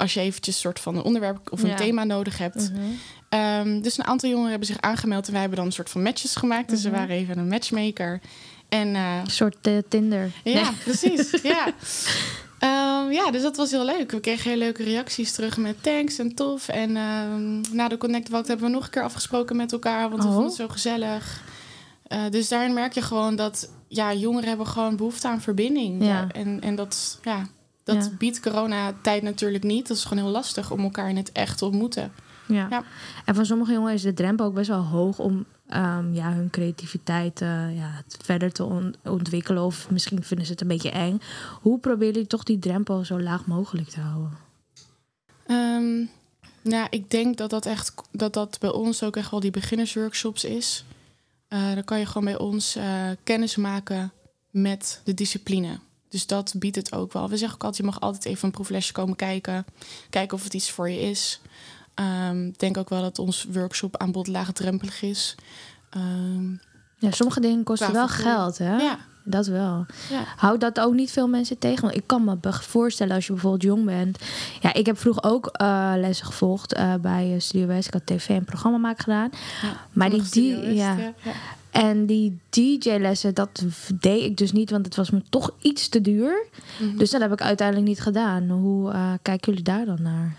als 0.00 0.14
je 0.14 0.20
eventjes 0.20 0.54
een 0.54 0.60
soort 0.60 0.80
van 0.80 0.96
een 0.96 1.02
onderwerp 1.02 1.52
of 1.52 1.62
een 1.62 1.68
Ja. 1.68 1.76
thema 1.76 2.04
nodig 2.04 2.38
hebt. 2.38 2.70
Mhm. 2.72 2.80
Ehm, 3.28 3.80
dus 3.80 3.98
een 3.98 4.04
aantal 4.04 4.28
jongeren 4.28 4.50
hebben 4.50 4.68
zich 4.68 4.80
aangemeld 4.80 5.26
en 5.26 5.30
wij 5.32 5.40
hebben 5.40 5.58
dan 5.58 5.66
een 5.66 5.72
soort 5.72 5.90
van 5.90 6.02
matches 6.02 6.36
gemaakt. 6.36 6.68
Dus 6.70 6.82
Mhm. 6.82 6.90
we 6.90 6.96
waren 6.98 7.16
even 7.16 7.38
een 7.38 7.48
matchmaker. 7.48 8.20
En 8.68 8.94
eh, 8.94 9.16
Een 9.24 9.30
soort 9.30 9.56
eh, 9.62 9.76
Tinder. 9.88 10.30
ja, 10.44 10.62
Nee. 10.62 10.72
precies. 10.84 11.30
ja. 11.42 11.66
Ehm, 12.58 13.10
ja, 13.12 13.30
dus 13.30 13.42
dat 13.42 13.56
was 13.56 13.70
heel 13.70 13.84
leuk. 13.84 14.10
We 14.10 14.20
kregen 14.20 14.50
hele 14.50 14.64
leuke 14.64 14.82
reacties 14.82 15.32
terug 15.32 15.56
met 15.56 15.82
thanks 15.82 16.18
en 16.18 16.34
tof. 16.34 16.68
En 16.68 16.96
ehm, 16.96 17.60
na 17.76 17.88
de 17.88 17.96
Connect 17.98 18.28
Walk 18.28 18.46
hebben 18.46 18.66
we 18.66 18.72
nog 18.72 18.84
een 18.84 18.90
keer 18.90 19.02
afgesproken 19.02 19.56
met 19.56 19.72
elkaar, 19.72 20.08
want 20.10 20.22
we 20.22 20.28
Oh. 20.28 20.34
vonden 20.34 20.44
het 20.50 20.60
zo 20.60 20.68
gezellig. 20.68 21.42
Eh, 22.06 22.22
dus 22.30 22.48
daarin 22.48 22.74
merk 22.74 22.92
je 22.94 23.02
gewoon 23.02 23.36
dat 23.36 23.70
ja, 23.88 24.14
jongeren 24.14 24.48
hebben 24.48 24.66
gewoon 24.66 24.96
behoefte 24.96 25.28
aan 25.28 25.40
verbinding. 25.40 26.04
Ja. 26.04 26.26
En, 26.32 26.60
en 26.60 26.74
dat, 26.74 27.18
ja, 27.22 27.46
dat 27.94 28.04
Ja. 28.04 28.16
biedt 28.18 28.40
corona-tijd 28.40 29.22
natuurlijk 29.22 29.64
niet. 29.64 29.88
Dat 29.88 29.96
is 29.96 30.04
gewoon 30.04 30.22
heel 30.24 30.32
lastig 30.32 30.70
om 30.70 30.80
elkaar 30.80 31.08
in 31.08 31.16
het 31.16 31.32
echt 31.32 31.58
te 31.58 31.64
ontmoeten. 31.64 32.12
Ja. 32.46 32.66
Ja. 32.70 32.84
En 33.24 33.34
van 33.34 33.46
sommige 33.46 33.72
jongens 33.72 33.94
is 33.94 34.02
de 34.02 34.14
drempel 34.14 34.46
ook 34.46 34.54
best 34.54 34.68
wel 34.68 34.82
hoog 34.84 35.18
om 35.18 35.44
ehm, 35.66 36.12
ja, 36.14 36.32
hun 36.32 36.50
creativiteit 36.50 37.40
eh, 37.40 37.76
ja, 37.76 38.02
verder 38.22 38.52
te 38.52 38.64
on- 38.64 38.94
ontwikkelen. 39.04 39.62
Of 39.62 39.90
misschien 39.90 40.22
vinden 40.24 40.46
ze 40.46 40.52
het 40.52 40.60
een 40.60 40.68
beetje 40.68 40.90
eng. 40.90 41.20
Hoe 41.60 41.78
proberen 41.78 42.12
jullie 42.12 42.28
toch 42.28 42.42
die 42.42 42.58
drempel 42.58 43.04
zo 43.04 43.20
laag 43.20 43.46
mogelijk 43.46 43.88
te 43.88 44.00
houden? 44.00 44.32
Ehm, 45.46 46.04
nou, 46.62 46.86
ik 46.90 47.10
denk 47.10 47.36
dat 47.36 47.50
dat 47.50 47.66
echt 47.66 47.94
dat 48.12 48.32
dat 48.32 48.56
bij 48.60 48.70
ons 48.72 49.02
ook 49.02 49.16
echt 49.16 49.30
wel 49.30 49.40
die 49.40 49.50
beginnersworkshops 49.50 50.44
is. 50.44 50.84
Eh, 51.48 51.74
dan 51.74 51.84
kan 51.84 51.98
je 51.98 52.06
gewoon 52.06 52.24
bij 52.24 52.38
ons 52.38 52.76
eh, 52.76 52.84
kennis 53.24 53.56
maken 53.56 54.12
met 54.50 55.00
de 55.04 55.14
discipline. 55.14 55.78
Dus 56.10 56.26
dat 56.26 56.54
biedt 56.56 56.76
het 56.76 56.92
ook 56.92 57.12
wel. 57.12 57.28
We 57.28 57.36
zeggen 57.36 57.54
ook 57.58 57.64
altijd, 57.64 57.76
je 57.86 57.90
mag 57.92 58.00
altijd 58.00 58.24
even 58.24 58.44
een 58.44 58.50
proeflesje 58.54 58.92
komen 58.92 59.16
kijken. 59.16 59.64
Kijken 60.10 60.36
of 60.36 60.44
het 60.44 60.54
iets 60.54 60.70
voor 60.70 60.90
je 60.90 61.00
is. 61.00 61.40
Ik 62.46 62.58
denk 62.58 62.76
ook 62.76 62.88
wel 62.88 63.00
dat 63.02 63.18
ons 63.18 63.46
workshop 63.52 63.96
aanbod 63.96 64.26
laagdrempelig 64.26 65.02
is. 65.02 65.34
Ehm, 65.90 66.50
Ja, 66.98 67.10
sommige 67.10 67.40
dingen 67.40 67.64
kosten 67.64 67.92
wel 67.92 68.08
geld, 68.08 68.58
hè? 68.58 68.76
ja, 68.76 68.98
Dat 69.24 69.46
wel. 69.46 69.86
ja. 70.10 70.24
Houdt 70.36 70.60
dat 70.60 70.80
ook 70.80 70.94
niet 70.94 71.10
veel 71.10 71.28
mensen 71.28 71.58
tegen? 71.58 71.82
Want 71.82 71.94
ik 71.96 72.06
kan 72.06 72.24
me 72.24 72.36
voorstellen 72.52 73.14
als 73.14 73.26
je 73.26 73.32
bijvoorbeeld 73.32 73.62
jong 73.62 73.84
bent. 73.84 74.18
Ja, 74.60 74.74
ik 74.74 74.86
heb 74.86 74.98
vroeger 74.98 75.22
ook 75.24 75.46
eh, 75.46 75.92
lessen 75.96 76.26
gevolgd 76.26 76.72
eh, 76.72 76.94
bij 76.94 77.34
uh, 77.34 77.40
Studio 77.40 77.66
West. 77.66 77.86
Ik 77.86 77.92
had 77.92 78.06
tv 78.06 78.28
en 78.28 78.44
programmamaak 78.44 79.00
gedaan. 79.00 79.30
ja. 79.62 79.86
Maar 79.92 80.10
die, 80.10 80.22
die, 80.30 80.74
ja. 80.74 80.96
En 81.70 82.06
die 82.06 82.38
DJ-lessen, 82.50 83.34
dat 83.34 83.64
deed 84.00 84.24
ik 84.24 84.36
dus 84.36 84.52
niet, 84.52 84.70
want 84.70 84.84
het 84.84 84.96
was 84.96 85.10
me 85.10 85.22
toch 85.28 85.50
iets 85.60 85.88
te 85.88 86.00
duur. 86.00 86.46
Mhm. 86.80 86.96
Dus 86.96 87.10
dat 87.10 87.20
heb 87.20 87.32
ik 87.32 87.42
uiteindelijk 87.42 87.88
niet 87.88 88.00
gedaan. 88.00 88.48
Hoe 88.48 88.90
eh, 88.90 89.12
kijken 89.22 89.48
jullie 89.52 89.64
daar 89.64 89.84
dan 89.84 90.02
naar? 90.02 90.36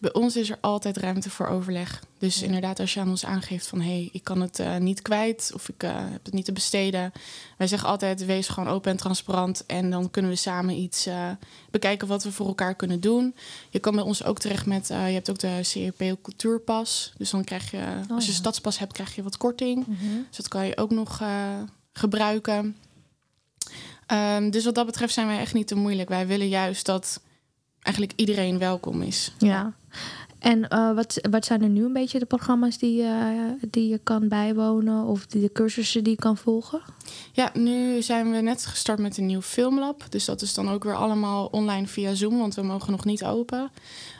Bij 0.00 0.12
ons 0.12 0.36
is 0.36 0.50
er 0.50 0.58
altijd 0.60 0.96
ruimte 0.96 1.30
voor 1.30 1.46
overleg. 1.46 2.02
Dus 2.18 2.38
Ja. 2.38 2.44
inderdaad, 2.46 2.80
als 2.80 2.94
je 2.94 3.00
aan 3.00 3.08
ons 3.08 3.24
aangeeft 3.24 3.66
van 3.66 3.80
hé, 3.80 3.88
hey, 3.88 4.08
ik 4.12 4.24
kan 4.24 4.40
het 4.40 4.58
eh, 4.58 4.76
niet 4.76 5.02
kwijt 5.02 5.50
of 5.54 5.68
ik 5.68 5.82
eh, 5.82 5.90
heb 5.94 6.24
het 6.24 6.34
niet 6.34 6.44
te 6.44 6.52
besteden. 6.52 7.12
Wij 7.56 7.66
zeggen 7.66 7.88
altijd, 7.88 8.24
wees 8.24 8.48
gewoon 8.48 8.68
open 8.68 8.90
en 8.90 8.96
transparant. 8.96 9.66
En 9.66 9.90
dan 9.90 10.10
kunnen 10.10 10.30
we 10.30 10.36
samen 10.36 10.74
iets 10.74 11.06
eh, 11.06 11.30
bekijken 11.70 12.08
wat 12.08 12.22
we 12.22 12.32
voor 12.32 12.46
elkaar 12.46 12.74
kunnen 12.74 13.00
doen. 13.00 13.34
Je 13.70 13.78
kan 13.78 13.94
bij 13.94 14.04
ons 14.04 14.24
ook 14.24 14.38
terecht 14.38 14.66
met, 14.66 14.86
je 14.88 14.94
hebt 14.94 15.30
ook 15.30 15.38
de 15.38 15.58
CEP 15.62 16.16
cultuurpas. 16.22 17.12
Dus 17.16 17.30
dan 17.30 17.44
krijg 17.44 17.70
je, 17.70 18.00
als 18.10 18.24
je 18.24 18.30
ja. 18.30 18.36
stadspas 18.36 18.78
hebt, 18.78 18.92
krijg 18.92 19.14
je 19.14 19.22
wat 19.22 19.36
korting. 19.36 19.86
Dus 20.28 20.36
dat 20.36 20.48
kan 20.48 20.66
je 20.66 20.76
ook 20.76 20.90
nog 20.90 21.22
gebruiken. 21.92 22.76
Ehm, 24.06 24.50
dus 24.50 24.64
wat 24.64 24.74
dat 24.74 24.86
betreft 24.86 25.12
zijn 25.14 25.26
wij 25.26 25.38
echt 25.38 25.54
niet 25.54 25.66
te 25.66 25.74
moeilijk. 25.74 26.08
Wij 26.08 26.26
willen 26.26 26.48
juist 26.48 26.86
dat 26.86 27.20
eigenlijk 27.82 28.18
iedereen 28.20 28.58
welkom 28.58 29.02
is. 29.02 29.32
Ja. 29.38 29.72
En 30.38 30.68
eh, 30.68 30.94
wat, 30.94 31.18
wat 31.30 31.44
zijn 31.44 31.62
er 31.62 31.68
nu 31.68 31.84
een 31.84 31.92
beetje 31.92 32.18
de 32.18 32.26
programma's 32.26 32.78
die, 32.78 33.02
eh, 33.02 33.28
die 33.70 33.88
je 33.88 33.98
kan 33.98 34.28
bijwonen? 34.28 35.04
Of 35.04 35.26
die, 35.26 35.40
de 35.40 35.52
cursussen 35.52 36.04
die 36.04 36.12
je 36.12 36.18
kan 36.18 36.36
volgen? 36.36 36.80
Ja, 37.32 37.50
nu 37.54 38.02
zijn 38.02 38.30
we 38.30 38.40
net 38.40 38.66
gestart 38.66 38.98
met 38.98 39.16
een 39.16 39.26
nieuw 39.26 39.42
filmlab. 39.42 40.04
Dus 40.08 40.24
dat 40.24 40.42
is 40.42 40.54
dan 40.54 40.70
ook 40.70 40.84
weer 40.84 40.94
allemaal 40.94 41.46
online 41.46 41.86
via 41.86 42.14
Zoom, 42.14 42.38
want 42.38 42.54
we 42.54 42.62
mogen 42.62 42.90
nog 42.90 43.04
niet 43.04 43.24
open. 43.24 43.70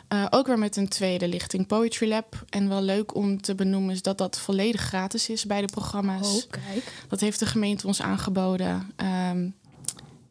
Eh, 0.09 0.27
ook 0.31 0.47
weer 0.47 0.59
met 0.59 0.77
een 0.77 0.89
tweede 0.89 1.29
lichting 1.29 1.67
Poetry 1.67 2.09
Lab. 2.09 2.45
En 2.49 2.69
wel 2.69 2.83
leuk 2.83 3.15
om 3.15 3.41
te 3.41 3.55
benoemen 3.55 3.95
is 3.95 4.03
dat 4.03 4.19
dat 4.19 4.39
volledig 4.39 4.81
gratis 4.81 5.29
is 5.29 5.47
bij 5.47 5.61
de 5.61 5.73
programma's. 5.73 6.47
kijk. 6.51 6.93
Dat 7.09 7.21
heeft 7.21 7.39
de 7.39 7.47
gemeente 7.47 7.87
ons 7.87 8.03
aangeboden. 8.03 8.93
Ehm, 8.97 9.49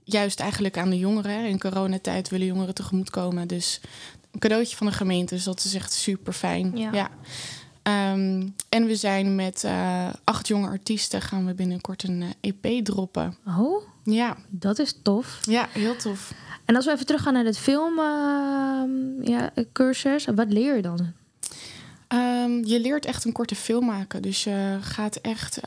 juist 0.10 0.40
eigenlijk 0.40 0.78
aan 0.78 0.90
de 0.90 0.98
jongeren. 0.98 1.46
In 1.46 1.60
coronatijd 1.60 2.30
willen 2.30 2.48
jongeren 2.48 2.74
tegemoetkomen. 2.74 3.48
Dus 3.48 3.82
een 4.32 4.40
cadeautje 4.40 4.76
van 4.76 4.88
de 4.88 4.94
gemeente. 4.94 5.36
Dus 5.36 5.44
dat 5.44 5.64
is 5.64 5.74
echt 5.74 5.94
super 5.94 6.34
fijn. 6.34 6.78
Ja. 6.78 6.90
Ja. 6.94 7.10
Ehm, 7.84 8.48
en 8.70 8.86
we 8.86 8.96
zijn 8.96 9.36
met 9.36 9.64
eh, 9.64 10.08
acht 10.24 10.48
jonge 10.48 10.68
artiesten 10.68 11.22
gaan 11.22 11.46
we 11.46 11.54
binnenkort 11.54 12.04
een 12.04 12.22
eh, 12.42 12.52
EP 12.54 12.86
droppen. 12.86 13.38
Oh, 13.58 13.84
Ja, 14.04 14.38
dat 14.50 14.80
is 14.80 15.00
tof. 15.04 15.40
ja, 15.42 15.68
heel 15.72 15.96
tof. 15.96 16.34
En 16.66 16.76
als 16.76 16.86
we 16.86 16.92
even 16.92 17.06
teruggaan 17.06 17.34
naar 17.34 17.46
het 17.46 17.58
film 17.58 18.00
ehm, 18.00 19.32
ja, 19.32 19.52
wat 20.36 20.52
leer 20.52 20.76
je 20.76 20.82
dan? 20.82 21.14
Ehm, 22.08 22.64
je 22.64 22.80
leert 22.80 23.06
echt 23.06 23.26
een 23.26 23.32
korte 23.32 23.56
film 23.56 23.86
maken. 23.86 24.22
Dus 24.22 24.44
je 24.44 24.78
gaat 24.82 25.16
echt 25.16 25.60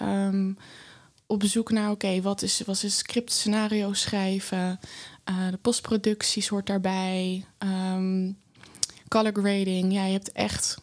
op 1.31 1.45
zoek 1.45 1.71
naar, 1.71 1.91
oké, 1.91 2.21
wat 2.21 2.43
is, 2.43 2.61
wat 2.67 2.83
is 2.83 2.99
script, 2.99 3.33
scenario 3.33 3.93
schrijven. 3.93 4.81
Eh, 5.25 5.49
de 5.51 5.57
postproducties 5.57 6.49
hoort 6.49 6.67
daarbij. 6.67 7.45
Ehm, 7.59 8.33
color 9.09 9.33
grading. 9.33 9.93
Ja, 9.93 10.05
je 10.05 10.13
hebt 10.13 10.33
echt 10.33 10.79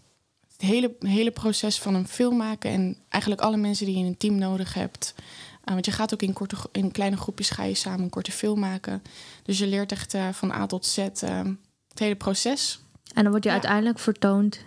het 0.51 0.61
hele, 0.61 0.95
hele 0.99 1.31
proces 1.31 1.79
van 1.79 1.93
een 1.93 2.07
film 2.07 2.37
maken. 2.37 2.71
En 2.71 2.97
eigenlijk 3.09 3.41
alle 3.43 3.57
mensen 3.57 3.85
die 3.85 3.95
je 3.95 4.01
in 4.01 4.07
een 4.07 4.17
team 4.17 4.37
nodig 4.37 4.73
hebt. 4.73 5.13
Eh, 5.63 5.73
want 5.73 5.85
je 5.85 5.91
gaat 5.91 6.13
ook 6.13 6.21
in, 6.21 6.33
korte, 6.33 6.55
in 6.71 6.91
kleine 6.91 7.17
groepjes 7.17 7.49
ga 7.49 7.63
je 7.63 7.73
samen 7.75 8.01
een 8.03 8.09
korte 8.09 8.31
film 8.31 8.59
maken. 8.59 9.01
Dus 9.43 9.57
je 9.59 9.67
leert 9.67 9.91
echt 9.91 10.13
eh, 10.13 10.29
van 10.31 10.51
A 10.51 10.65
tot 10.65 10.85
Z 10.85 10.97
ehm, 10.97 11.53
het 11.89 11.99
hele 11.99 12.15
proces. 12.15 12.79
En 13.13 13.23
dan 13.23 13.31
word 13.31 13.43
je 13.43 13.49
Ja. 13.49 13.55
uiteindelijk 13.55 13.99
vertoond 13.99 14.59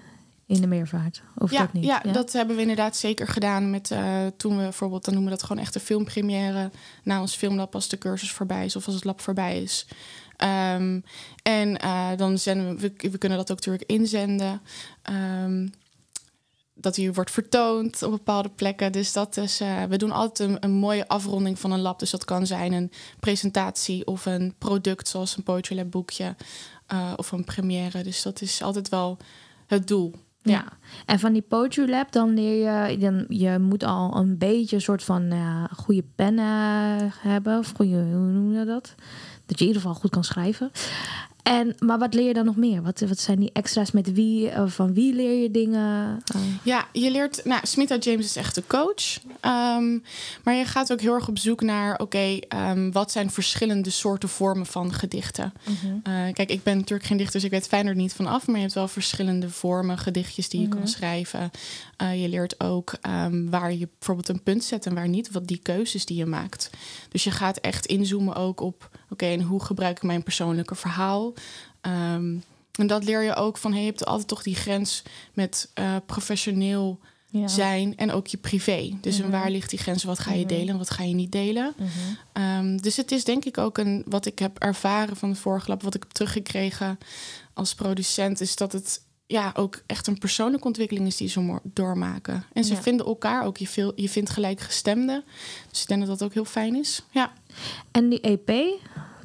in 0.51 0.61
de 0.61 0.67
meervaart. 0.67 1.23
Of 1.37 1.51
ja, 1.51 1.59
dat 1.59 1.73
niet? 1.73 1.85
Ja, 1.85 2.01
dat 2.13 2.33
hebben 2.33 2.57
we 2.57 2.61
inderdaad 2.61 2.97
zeker 2.97 3.29
gedaan 3.29 3.71
met 3.71 3.91
eh, 3.91 4.27
toen 4.37 4.57
we 4.57 4.63
bijvoorbeeld, 4.63 5.05
dan 5.05 5.15
noemen 5.15 5.33
we 5.33 5.39
dat 5.39 5.47
gewoon 5.47 5.63
echt 5.63 5.75
een 5.75 5.81
filmpremière 5.81 6.71
na 7.03 7.21
ons 7.21 7.35
filmlab 7.35 7.75
als 7.75 7.89
de 7.89 7.99
cursus 7.99 8.33
voorbij 8.33 8.65
is 8.65 8.77
of 8.77 8.87
als 8.87 8.95
het 8.95 9.05
lab 9.05 9.21
voorbij 9.21 9.63
is. 9.63 9.87
Ehm, 10.37 11.01
en 11.43 11.77
eh, 11.79 12.09
dan 12.17 12.39
zenden 12.39 12.77
we, 12.77 12.93
we, 12.97 13.11
we 13.11 13.19
kunnen 13.19 13.39
dat 13.39 13.51
ook 13.51 13.57
natuurlijk 13.57 13.91
inzenden. 13.91 14.61
Ehm, 15.03 15.67
dat 16.81 16.97
hier 16.97 17.13
wordt 17.13 17.31
vertoond 17.31 18.03
op 18.03 18.11
bepaalde 18.11 18.49
plekken. 18.49 18.93
Dus 18.93 19.13
dat 19.13 19.37
is, 19.37 19.61
eh, 19.61 19.85
we 19.85 19.97
doen 19.97 20.11
altijd 20.11 20.49
een, 20.51 20.57
een 20.61 20.71
mooie 20.71 21.09
afronding 21.09 21.59
van 21.59 21.73
een 21.73 21.81
lab. 21.81 21.99
Dus 21.99 22.11
dat 22.11 22.25
kan 22.25 22.47
zijn 22.47 22.73
een 22.73 22.93
presentatie 23.21 24.07
of 24.07 24.27
een 24.27 24.55
product 24.59 25.09
zoals 25.09 25.37
een 25.37 25.43
Poetry 25.43 25.77
Lab 25.77 25.91
boekje 25.91 26.37
eh, 26.87 27.13
of 27.17 27.33
een 27.33 27.45
première. 27.45 28.03
Dus 28.03 28.23
dat 28.23 28.41
is 28.41 28.63
altijd 28.63 28.89
wel 28.89 29.19
het 29.67 29.89
doel. 29.89 30.15
Ja. 30.43 30.65
En 31.07 31.19
van 31.19 31.33
die 31.33 31.43
Poetry 31.43 31.91
Lab, 31.91 32.13
dan 32.13 32.35
leer 32.35 32.89
je... 32.91 32.99
Dan, 32.99 33.25
je 33.29 33.59
moet 33.59 33.85
al 33.85 34.17
een 34.17 34.39
beetje 34.39 34.77
een 34.77 34.83
soort 34.83 35.03
van 35.03 35.33
goede 35.77 36.05
pen 36.15 36.39
eh, 36.39 36.45
hebben. 37.19 37.59
Of 37.59 37.73
goede, 37.77 37.97
hoe 37.97 38.31
noem 38.33 38.53
je 38.53 38.65
dat? 38.65 38.95
Dat 39.47 39.59
je 39.59 39.65
in 39.65 39.67
ieder 39.67 39.83
geval 39.83 40.01
goed 40.01 40.11
kan 40.11 40.25
schrijven. 40.25 40.71
En, 41.43 41.75
maar 41.79 41.99
wat 41.99 42.15
leer 42.15 42.27
je 42.27 42.35
dan 42.35 42.45
nog 42.45 42.57
meer? 42.57 42.83
Wat, 42.83 43.01
wat 43.01 43.19
zijn 43.19 43.39
die 43.39 43.51
extra's 43.53 43.91
met 43.91 44.13
wie? 44.13 44.49
eh, 44.51 44.67
van 44.67 44.95
wie 44.95 45.15
leer 45.15 45.43
je 45.43 45.51
dingen? 45.51 46.19
Eh, 46.35 46.41
Ja, 46.63 46.87
je 46.93 47.11
leert. 47.11 47.45
Nou, 47.45 47.61
Smita 47.67 47.97
James 47.97 48.25
is 48.25 48.37
echt 48.37 48.55
de 48.55 48.63
coach. 48.67 49.19
Ehm, 49.41 49.99
maar 50.45 50.55
je 50.55 50.65
gaat 50.65 50.93
ook 50.93 51.01
heel 51.01 51.15
erg 51.15 51.29
op 51.29 51.39
zoek 51.39 51.61
naar: 51.61 51.99
oké, 51.99 52.39
ehm, 52.49 52.91
wat 52.91 53.11
zijn 53.13 53.31
verschillende 53.31 53.91
soorten 53.91 54.29
vormen 54.29 54.67
van 54.67 54.93
gedichten? 54.93 55.53
Eh, 56.03 56.13
kijk, 56.33 56.51
ik 56.51 56.63
ben 56.63 56.77
natuurlijk 56.77 57.09
geen 57.09 57.17
dichter, 57.17 57.35
dus 57.35 57.45
ik 57.45 57.51
weet 57.51 57.67
fijn 57.69 57.87
er 57.87 57.95
niet 57.95 58.13
van 58.13 58.27
af. 58.27 58.47
Maar 58.47 58.57
je 58.57 58.63
hebt 58.63 58.75
wel 58.75 58.89
verschillende 58.89 59.51
vormen, 59.51 59.99
gedichtjes 59.99 60.49
die 60.49 60.61
je 60.61 60.67
Mhm. 60.69 60.77
kan 60.79 60.89
schrijven. 60.89 61.51
Eh, 61.97 62.23
je 62.23 62.29
leert 62.29 62.61
ook 62.61 62.93
ehm, 63.01 63.49
waar 63.49 63.73
je 63.75 63.89
bijvoorbeeld 63.99 64.29
een 64.29 64.43
punt 64.43 64.65
zet 64.65 64.87
en 64.87 64.95
waar 64.95 65.09
niet. 65.09 65.31
Wat 65.31 65.47
die 65.47 65.61
keuzes 65.63 66.05
die 66.07 66.17
je 66.17 66.27
maakt. 66.27 66.71
Dus 67.09 67.25
je 67.25 67.31
gaat 67.31 67.57
echt 67.57 67.87
inzoomen 67.87 68.35
ook 68.35 68.61
op: 68.61 68.89
oké, 69.11 69.27
en 69.27 69.43
hoe 69.43 69.63
gebruik 69.65 69.97
ik 69.97 70.03
mijn 70.03 70.23
persoonlijke 70.23 70.75
verhaal? 70.75 71.33
Ehm, 71.81 72.37
en 72.79 72.87
dat 72.87 73.05
leer 73.05 73.23
je 73.23 73.35
ook 73.35 73.57
van: 73.59 73.73
hey, 73.73 73.81
je 73.81 73.87
hebt 73.87 74.07
altijd 74.07 74.29
toch 74.29 74.43
die 74.43 74.55
grens 74.55 75.03
met 75.33 75.71
eh, 75.75 75.97
professioneel 76.07 76.99
ja. 77.27 77.49
zijn 77.49 77.97
en 77.97 78.13
ook 78.13 78.27
je 78.27 78.37
privé. 78.37 78.97
Dus 79.01 79.17
en 79.19 79.23
Mhm. 79.23 79.31
waar 79.31 79.51
ligt 79.51 79.71
die 79.71 79.79
grens? 79.79 80.05
Wat 80.05 80.19
ga 80.19 80.33
je 80.33 80.39
Mhm. 80.39 80.49
delen 80.49 80.69
en 80.69 80.79
wat 80.79 80.91
ga 80.91 81.03
je 81.03 81.15
niet 81.15 81.33
delen? 81.33 81.75
Mhm. 81.77 81.89
Ehm, 82.33 82.77
dus 82.77 82.97
het 82.97 83.13
is 83.13 83.25
denk 83.25 83.45
ik 83.45 83.59
ook 83.59 83.79
een 83.79 84.03
wat 84.07 84.27
ik 84.27 84.39
heb 84.39 84.59
ervaren 84.59 85.17
van 85.17 85.29
het 85.29 85.39
vorige 85.39 85.69
lab, 85.69 85.83
wat 85.83 85.95
ik 85.95 86.03
heb 86.03 86.13
teruggekregen 86.13 86.99
als 87.55 87.75
producent, 87.75 88.41
is 88.41 88.57
dat 88.57 88.73
het 88.73 89.03
ja 89.31 89.53
ook 89.57 89.83
echt 89.87 90.07
een 90.07 90.19
persoonlijke 90.19 90.67
ontwikkeling 90.67 91.07
is 91.07 91.17
die 91.17 91.29
ze 91.29 91.59
doormaken. 91.63 92.45
En 92.53 92.65
ze 92.65 92.75
Ja. 92.75 92.83
vinden 92.83 93.07
elkaar 93.07 93.45
ook. 93.45 93.57
Je, 93.57 93.67
veel, 93.67 93.93
je 93.97 94.09
vindt 94.09 94.31
gelijkgestemden. 94.31 95.25
Dus 95.71 95.83
ik 95.83 95.89
denk 95.89 96.01
dat 96.07 96.09
dat 96.19 96.23
ook 96.23 96.35
heel 96.35 96.45
fijn 96.45 96.75
is. 96.75 97.03
Ja. 97.11 97.33
En 97.91 98.09
die 98.09 98.21
EP, 98.21 98.51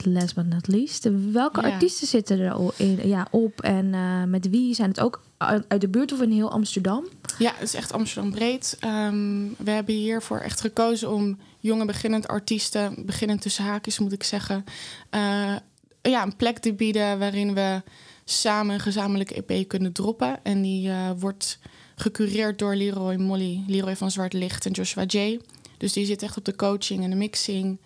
last 0.04 0.36
but 0.36 0.46
not 0.46 0.68
least. 0.68 1.10
Welke 1.32 1.62
Ja. 1.62 1.72
artiesten 1.72 2.08
zitten 2.08 2.40
er 2.40 2.52
al 2.52 2.74
in, 2.78 3.08
ja, 3.08 3.28
op? 3.32 3.62
En 3.62 3.94
eh, 3.94 4.24
met 4.24 4.50
wie? 4.50 4.74
Zijn 4.76 4.90
het 4.90 5.00
ook 5.00 5.24
uit 5.38 5.66
uit 5.68 5.82
de 5.82 5.88
buurt 5.88 6.12
of 6.12 6.22
in 6.22 6.32
heel 6.32 6.52
Amsterdam? 6.52 7.08
Ja, 7.40 7.52
het 7.56 7.68
is 7.68 7.74
echt 7.74 7.94
Amsterdam 7.94 8.32
breed. 8.32 8.78
Ehm, 8.80 9.48
we 9.58 9.72
hebben 9.72 9.96
hiervoor 9.96 10.40
echt 10.40 10.62
gekozen 10.62 11.12
om 11.14 11.38
jonge 11.60 11.86
beginnend 11.86 12.28
artiesten, 12.28 13.06
beginnend 13.06 13.42
tussen 13.42 13.64
haakjes 13.64 14.00
moet 14.00 14.12
ik 14.12 14.24
zeggen, 14.24 14.64
eh, 15.10 15.56
ja, 16.02 16.24
een 16.24 16.36
plek 16.36 16.58
te 16.60 16.74
bieden 16.74 17.20
waarin 17.20 17.54
we 17.54 17.82
samen 18.26 18.74
een 18.74 18.80
gezamenlijke 18.80 19.44
EP 19.46 19.68
kunnen 19.68 19.92
droppen. 19.92 20.44
En 20.44 20.62
die 20.62 20.90
eh, 20.90 21.12
wordt 21.18 21.60
gecureerd 21.96 22.60
door 22.60 22.76
Leroy 22.76 23.16
Molly, 23.16 23.64
Leroy 23.68 23.96
van 23.96 24.12
Zwart 24.12 24.34
Licht 24.34 24.66
en 24.66 24.72
Joshua 24.72 25.04
J. 25.04 25.40
Dus 25.78 25.94
die 25.94 26.06
zit 26.06 26.22
echt 26.22 26.38
op 26.38 26.46
de 26.46 26.56
coaching 26.56 27.04
en 27.04 27.10
de 27.10 27.16
mixing. 27.16 27.80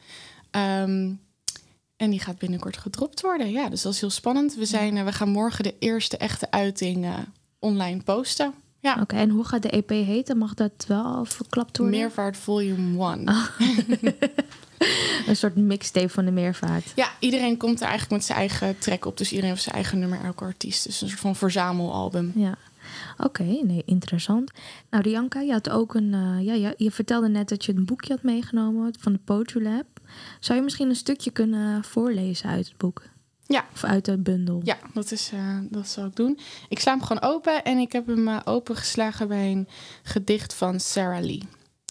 Ehm, 0.51 1.11
en 1.95 2.09
die 2.09 2.19
gaat 2.19 2.37
binnenkort 2.37 2.77
gedropt 2.77 3.21
worden. 3.21 3.51
Ja, 3.51 3.69
dus 3.69 3.81
dat 3.81 3.93
is 3.93 3.99
heel 3.99 4.09
spannend. 4.09 4.55
We, 4.55 4.65
zijn, 4.65 4.97
eh, 4.97 5.03
we 5.03 5.11
gaan 5.11 5.29
morgen 5.29 5.63
de 5.63 5.75
eerste 5.79 6.17
echte 6.17 6.51
uiting 6.51 7.05
eh, 7.05 7.13
online 7.59 8.03
posten. 8.03 8.53
Ja. 8.79 8.97
Oké, 9.01 9.15
en 9.15 9.29
hoe 9.29 9.43
gaat 9.43 9.61
de 9.61 9.69
EP 9.69 9.89
heten? 9.89 10.37
Mag 10.37 10.53
dat 10.53 10.85
wel 10.87 11.25
verklapt 11.25 11.77
worden? 11.77 11.99
Meervaart 11.99 12.37
Volume 12.37 13.03
1. 13.03 13.23
Een 15.29 15.35
soort 15.35 15.55
mixtape 15.55 16.09
van 16.09 16.25
de 16.25 16.31
meervaart. 16.31 16.91
Ja, 16.95 17.09
iedereen 17.19 17.57
komt 17.57 17.79
er 17.79 17.87
eigenlijk 17.87 18.11
met 18.11 18.25
zijn 18.25 18.37
eigen 18.37 18.79
track 18.79 19.05
op. 19.05 19.17
Dus 19.17 19.29
iedereen 19.29 19.49
heeft 19.49 19.63
zijn 19.63 19.75
eigen 19.75 19.99
nummer, 19.99 20.23
elke 20.23 20.43
artiest. 20.43 20.83
Dus 20.85 21.01
een 21.01 21.07
soort 21.09 21.19
van 21.19 21.35
verzamelalbum. 21.35 22.31
Ja. 22.35 22.57
Oké, 23.17 23.43
nee, 23.43 23.83
interessant. 23.85 24.51
Nou, 24.89 25.03
Rianka, 25.03 25.39
je 25.39 25.51
had 25.51 25.69
ook 25.69 25.93
een. 25.93 26.13
eh, 26.13 26.45
ja, 26.45 26.53
je, 26.53 26.73
je 26.77 26.91
vertelde 26.91 27.29
net 27.29 27.49
dat 27.49 27.65
je 27.65 27.75
een 27.75 27.85
boekje 27.85 28.13
had 28.13 28.23
meegenomen 28.23 28.93
van 28.99 29.13
de 29.13 29.19
Poetry 29.23 29.63
Lab. 29.63 29.85
Zou 30.39 30.57
je 30.57 30.63
misschien 30.63 30.89
een 30.89 30.95
stukje 30.95 31.31
kunnen 31.31 31.83
voorlezen 31.83 32.49
uit 32.49 32.67
het 32.67 32.77
boek? 32.77 33.01
Ja. 33.45 33.65
Of 33.73 33.83
uit 33.83 34.05
de 34.05 34.17
bundel? 34.17 34.61
Ja, 34.63 34.77
dat, 34.93 35.11
is, 35.11 35.31
eh, 35.33 35.57
dat 35.69 35.87
zal 35.87 36.05
ik 36.05 36.15
doen. 36.15 36.39
Ik 36.69 36.79
sla 36.79 36.91
hem 36.91 37.01
gewoon 37.03 37.21
open 37.21 37.63
en 37.63 37.77
ik 37.77 37.91
heb 37.91 38.07
hem 38.07 38.27
uh, 38.27 38.39
opengeslagen 38.43 39.27
bij 39.27 39.51
een 39.51 39.67
gedicht 40.03 40.53
van 40.53 40.79
Sarah 40.79 41.21
Lee. 41.23 41.43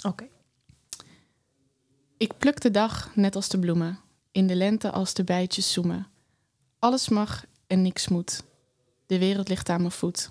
Oké. 0.06 0.24
Ik 2.18 2.38
pluk 2.38 2.60
de 2.60 2.70
dag 2.70 3.10
net 3.14 3.36
als 3.36 3.48
de 3.48 3.58
bloemen, 3.58 3.98
in 4.32 4.46
de 4.46 4.56
lente 4.56 4.90
als 4.90 5.14
de 5.14 5.24
bijtjes 5.24 5.72
zoemen. 5.72 6.06
Alles 6.78 7.08
mag 7.08 7.44
en 7.66 7.82
niks 7.82 8.08
moet. 8.08 8.42
De 9.06 9.18
wereld 9.18 9.48
ligt 9.48 9.68
aan 9.68 9.80
mijn 9.80 9.92
voet. 9.92 10.30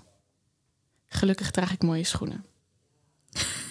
Gelukkig 1.06 1.50
draag 1.50 1.72
ik 1.72 1.82
mooie 1.82 2.04
schoenen. 2.04 2.44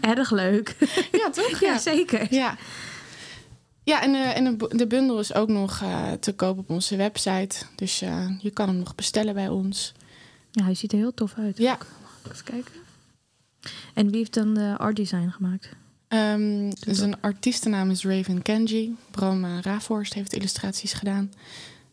Erg 0.00 0.30
leuk. 0.30 0.76
Ja, 1.12 1.30
toch? 1.30 1.60
Ja, 1.60 1.78
zeker. 1.78 2.34
Ja. 2.34 2.56
Ja, 3.82 4.02
en, 4.02 4.14
uh, 4.14 4.36
en 4.36 4.58
de 4.58 4.86
bundel 4.86 5.18
is 5.18 5.34
ook 5.34 5.48
nog 5.48 5.82
uh, 5.82 6.12
te 6.12 6.34
koop 6.34 6.58
op 6.58 6.70
onze 6.70 6.96
website. 6.96 7.56
Dus 7.76 8.02
uh, 8.02 8.40
je 8.40 8.50
kan 8.50 8.68
hem 8.68 8.76
nog 8.76 8.94
bestellen 8.94 9.34
bij 9.34 9.48
ons. 9.48 9.92
Ja, 10.50 10.64
hij 10.64 10.74
ziet 10.74 10.92
er 10.92 10.98
heel 10.98 11.14
tof 11.14 11.34
uit. 11.36 11.58
Ja. 11.58 11.78
Eens 12.28 12.42
kijken. 12.42 12.72
En 13.94 14.06
wie 14.06 14.16
heeft 14.16 14.34
dan 14.34 14.54
de 14.54 14.74
art 14.78 14.96
design 14.96 15.28
gemaakt? 15.28 15.68
Um, 16.08 16.74
dus 16.74 16.98
een 16.98 17.20
artiestennaam 17.20 17.90
is 17.90 18.04
Raven 18.04 18.42
Kenji. 18.42 18.96
Bram 19.10 19.44
Raforst 19.44 20.14
heeft 20.14 20.32
illustraties 20.32 20.92
gedaan. 20.92 21.32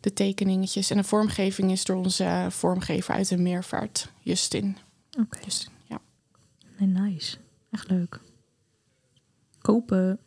De 0.00 0.12
tekeningetjes. 0.12 0.90
En 0.90 0.96
de 0.96 1.04
vormgeving 1.04 1.70
is 1.70 1.84
door 1.84 1.96
onze 1.96 2.46
vormgever 2.50 3.14
uit 3.14 3.28
de 3.28 3.36
meervaart, 3.36 4.08
Justin. 4.20 4.76
Oké. 5.10 5.20
Okay. 5.20 5.40
Justin, 5.44 5.72
ja. 5.88 6.00
Nee, 6.78 6.88
nice. 6.88 7.36
Echt 7.70 7.90
leuk. 7.90 8.20
Kopen. 9.60 10.18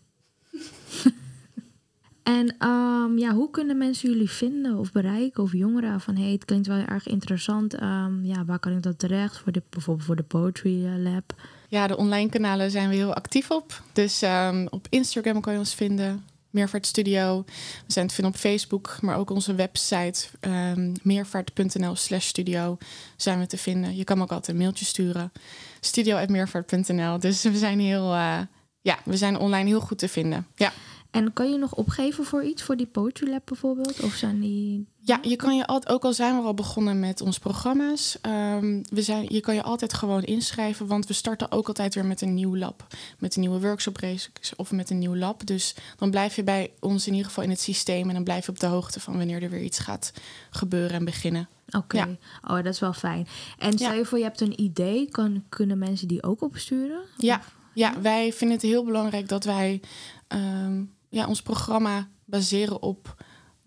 en 2.23 2.67
um, 2.67 3.17
ja, 3.17 3.33
hoe 3.33 3.49
kunnen 3.51 3.77
mensen 3.77 4.09
jullie 4.09 4.29
vinden 4.29 4.77
of 4.77 4.91
bereiken? 4.91 5.43
Of 5.43 5.51
jongeren 5.51 6.01
van, 6.01 6.15
hey, 6.15 6.31
het 6.31 6.45
klinkt 6.45 6.67
wel 6.67 6.77
erg 6.85 7.07
interessant. 7.07 7.81
Um, 7.81 8.25
ja, 8.25 8.45
waar 8.45 8.59
kan 8.59 8.71
ik 8.71 8.83
dat 8.83 8.99
terecht? 8.99 9.37
Voor 9.37 9.51
de, 9.51 9.63
bijvoorbeeld 9.69 10.05
voor 10.05 10.15
de 10.15 10.23
Poetry 10.23 10.85
Lab. 10.85 11.35
Ja, 11.67 11.87
de 11.87 11.97
online 11.97 12.29
kanalen 12.29 12.71
zijn 12.71 12.89
we 12.89 12.95
heel 12.95 13.13
actief 13.13 13.51
op. 13.51 13.81
Dus 13.93 14.21
um, 14.21 14.67
op 14.69 14.87
Instagram 14.89 15.41
kan 15.41 15.53
je 15.53 15.59
ons 15.59 15.75
vinden. 15.75 16.25
Meervaartstudio. 16.49 17.43
We 17.85 17.93
zijn 17.93 18.07
te 18.07 18.13
vinden 18.13 18.33
op 18.33 18.39
Facebook, 18.39 18.97
maar 19.01 19.17
ook 19.17 19.29
onze 19.29 19.55
website 19.55 20.27
um, 20.41 20.93
meervaart.nl 21.03 21.95
slash 21.95 22.25
studio 22.25 22.77
zijn 23.15 23.39
we 23.39 23.47
te 23.47 23.57
vinden. 23.57 23.95
Je 23.95 24.03
kan 24.03 24.21
ook 24.21 24.31
altijd 24.31 24.47
een 24.47 24.63
mailtje 24.63 24.85
sturen. 24.85 25.31
Studio.meervaart.nl. 25.79 27.19
Dus 27.19 27.43
we 27.43 27.57
zijn 27.57 27.79
heel, 27.79 28.13
uh, 28.13 28.39
ja, 28.81 28.99
we 29.03 29.17
zijn 29.17 29.37
online 29.37 29.69
heel 29.69 29.81
goed 29.81 29.97
te 29.97 30.07
vinden. 30.07 30.47
Ja. 30.55 30.73
En 31.17 31.33
kan 31.33 31.51
je 31.51 31.57
nog 31.57 31.75
opgeven 31.75 32.25
voor 32.25 32.43
iets, 32.43 32.63
voor 32.63 32.77
die 32.77 32.85
Poetry 32.85 33.29
Lab 33.29 33.41
bijvoorbeeld? 33.45 33.99
Of 33.99 34.13
zijn 34.13 34.39
die... 34.39 34.87
Ja, 34.99 35.19
je 35.21 35.35
kan 35.35 35.55
je 35.55 35.67
altijd, 35.67 35.93
ook 35.93 36.03
al 36.03 36.13
zijn 36.13 36.35
we 36.35 36.41
al 36.41 36.53
begonnen 36.53 36.99
met 36.99 37.21
onze 37.21 37.39
programma's, 37.39 38.17
um, 38.21 38.81
we 38.89 39.01
zijn, 39.01 39.25
je 39.29 39.39
kan 39.39 39.55
je 39.55 39.63
altijd 39.63 39.93
gewoon 39.93 40.23
inschrijven, 40.23 40.87
want 40.87 41.07
we 41.07 41.13
starten 41.13 41.51
ook 41.51 41.67
altijd 41.67 41.95
weer 41.95 42.05
met 42.05 42.21
een 42.21 42.33
nieuw 42.33 42.57
lab. 42.57 42.87
Met 43.19 43.35
een 43.35 43.41
nieuwe 43.41 43.59
workshop 43.59 43.97
race 43.97 44.29
of 44.55 44.71
met 44.71 44.89
een 44.89 44.99
nieuw 44.99 45.15
lab. 45.15 45.45
Dus 45.45 45.75
dan 45.97 46.11
blijf 46.11 46.35
je 46.35 46.43
bij 46.43 46.71
ons 46.79 47.07
in 47.07 47.11
ieder 47.11 47.27
geval 47.27 47.43
in 47.43 47.49
het 47.49 47.59
systeem 47.59 48.07
en 48.07 48.13
dan 48.13 48.23
blijf 48.23 48.45
je 48.45 48.51
op 48.51 48.59
de 48.59 48.65
hoogte 48.65 48.99
van 48.99 49.17
wanneer 49.17 49.43
er 49.43 49.49
weer 49.49 49.63
iets 49.63 49.79
gaat 49.79 50.13
gebeuren 50.49 50.95
en 50.95 51.05
beginnen. 51.05 51.47
Oké, 51.67 51.77
okay. 51.77 51.99
ja. 52.09 52.17
oh, 52.55 52.63
dat 52.63 52.73
is 52.73 52.79
wel 52.79 52.93
fijn. 52.93 53.27
En 53.57 53.73
stel 53.73 53.93
je 53.93 54.05
voor, 54.05 54.17
je 54.17 54.23
hebt 54.23 54.41
een 54.41 54.61
idee, 54.61 55.09
kan, 55.09 55.43
kunnen 55.49 55.77
mensen 55.77 56.07
die 56.07 56.23
ook 56.23 56.41
opsturen? 56.41 56.99
Ja, 57.17 57.41
ja, 57.73 58.01
wij 58.01 58.33
vinden 58.33 58.57
het 58.57 58.65
heel 58.65 58.83
belangrijk 58.83 59.27
dat 59.27 59.43
wij 59.43 59.81
um, 60.27 60.95
ja, 61.09 61.27
ons 61.27 61.41
programma 61.41 62.07
baseren 62.25 62.81
op 62.81 63.15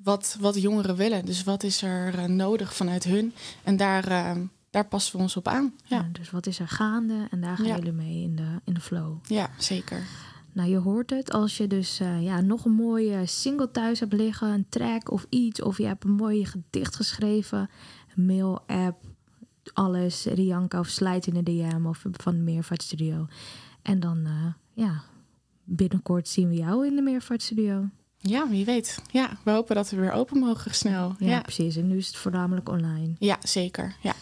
wat, 0.03 0.37
wat 0.41 0.61
jongeren 0.61 0.97
willen. 0.97 1.25
Dus 1.25 1.45
wat 1.45 1.63
is 1.63 1.83
er 1.83 2.15
uh, 2.19 2.25
nodig 2.25 2.75
vanuit 2.75 3.05
hun? 3.05 3.35
En 3.63 3.77
daar, 3.77 4.11
uh, 4.11 4.43
daar 4.71 4.87
passen 4.87 5.17
we 5.17 5.23
ons 5.23 5.37
op 5.37 5.49
aan. 5.49 5.75
Ja. 5.85 5.97
ja. 5.97 6.09
dus 6.13 6.31
wat 6.31 6.47
is 6.47 6.59
er 6.59 6.69
gaande? 6.69 7.27
En 7.31 7.41
daar 7.41 7.57
gaan 7.57 7.67
ja. 7.67 7.77
jullie 7.77 7.93
mee 7.93 8.23
in 8.23 8.37
de, 8.37 8.61
in 8.65 8.75
de 8.75 8.81
flow. 8.81 9.17
Ja, 9.27 9.51
zeker. 9.59 10.03
Nou, 10.53 10.71
je 10.71 10.79
hoort 10.79 11.11
het. 11.11 11.33
Als 11.33 11.57
je 11.57 11.67
dus 11.67 12.01
uh, 12.01 12.23
ja, 12.23 12.41
nog 12.41 12.65
een 12.65 12.73
mooie 12.73 13.27
single 13.27 13.71
thuis 13.71 14.01
hebt 14.01 14.13
liggen, 14.13 14.49
een 14.49 14.69
track 14.69 15.11
of 15.11 15.27
iets, 15.29 15.63
of 15.63 15.79
je 15.79 15.87
hebt 15.87 16.05
een 16.05 16.11
mooi 16.11 16.45
gedicht 16.45 16.97
geschreven, 16.97 17.71
mail, 18.15 18.63
app, 18.67 19.05
alles, 19.73 20.25
Rianka 20.25 20.79
of 20.79 20.89
Slijt 20.89 21.27
in 21.27 21.35
de 21.35 21.43
DM 21.43 21.87
of 21.87 22.05
van 22.13 22.33
de 22.33 22.43
Meervaartstudio. 22.43 23.27
En 23.83 24.01
dan, 24.01 24.29
ja, 24.73 25.03
binnenkort 25.71 26.29
zien 26.29 26.49
we 26.49 26.55
jou 26.55 26.87
in 26.87 26.97
de 26.97 27.03
Meervaartstudio. 27.03 27.89
Ja, 28.17 28.49
wie 28.49 28.65
weet. 28.65 29.03
Ja, 29.11 29.39
we 29.43 29.51
hopen 29.51 29.75
dat 29.75 29.91
we 29.91 29.97
weer 29.97 30.13
open 30.13 30.39
mogen 30.39 30.75
snel. 30.75 31.15
Ja, 31.19 31.27
ja, 31.27 31.41
precies. 31.41 31.77
En 31.77 31.87
nu 31.87 31.97
is 31.97 32.07
het 32.07 32.17
voornamelijk 32.17 32.69
online. 32.69 33.15
Ja, 33.19 33.39
zeker. 33.43 33.97
Ja. 34.03 34.15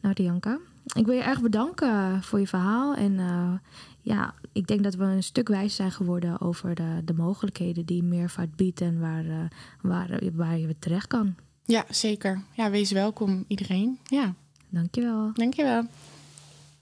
Nou, 0.00 0.14
Dianka, 0.14 0.58
ik 0.94 1.06
wil 1.06 1.14
je 1.14 1.22
erg 1.22 1.40
bedanken 1.40 2.22
voor 2.22 2.40
je 2.40 2.46
verhaal. 2.46 2.94
En 2.94 3.12
uh, 3.12 3.52
ja, 4.00 4.34
ik 4.52 4.66
denk 4.66 4.82
dat 4.82 4.94
we 4.94 5.04
een 5.04 5.22
stuk 5.22 5.48
wijs 5.48 5.74
zijn 5.74 5.92
geworden 5.92 6.40
over 6.40 6.74
de, 6.74 7.00
de 7.04 7.14
mogelijkheden 7.14 7.86
die 7.86 8.02
meervaart 8.02 8.56
biedt 8.56 8.80
en 8.80 9.00
waar, 9.00 9.24
uh, 9.24 9.36
waar, 9.82 10.20
waar 10.32 10.58
je 10.58 10.78
terecht 10.78 11.06
kan. 11.06 11.34
Ja, 11.64 11.84
zeker. 11.90 12.42
Ja, 12.52 12.70
wees 12.70 12.90
welkom 12.90 13.44
iedereen. 13.46 13.98
Ja. 14.04 14.34
Dankjewel. 14.68 15.30
Dankjewel. 15.34 15.82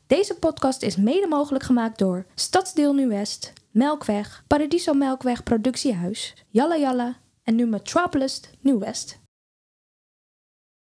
Deze 0.06 0.34
podcast 0.34 0.82
is 0.82 0.96
mede 0.96 1.26
mogelijk 1.26 1.64
gemaakt 1.64 1.98
door 1.98 2.26
Stadsdeel 2.34 2.92
Nu-West, 2.92 3.52
Melkweg, 3.76 4.42
Paradiso 4.46 4.94
Melkweg 4.94 5.42
Productiehuis, 5.42 6.34
Jalla 6.50 6.76
Jalla 6.76 7.16
en 7.44 7.54
nu 7.54 7.66
Metropolis 7.66 8.40
Nieuw-West. 8.60 9.25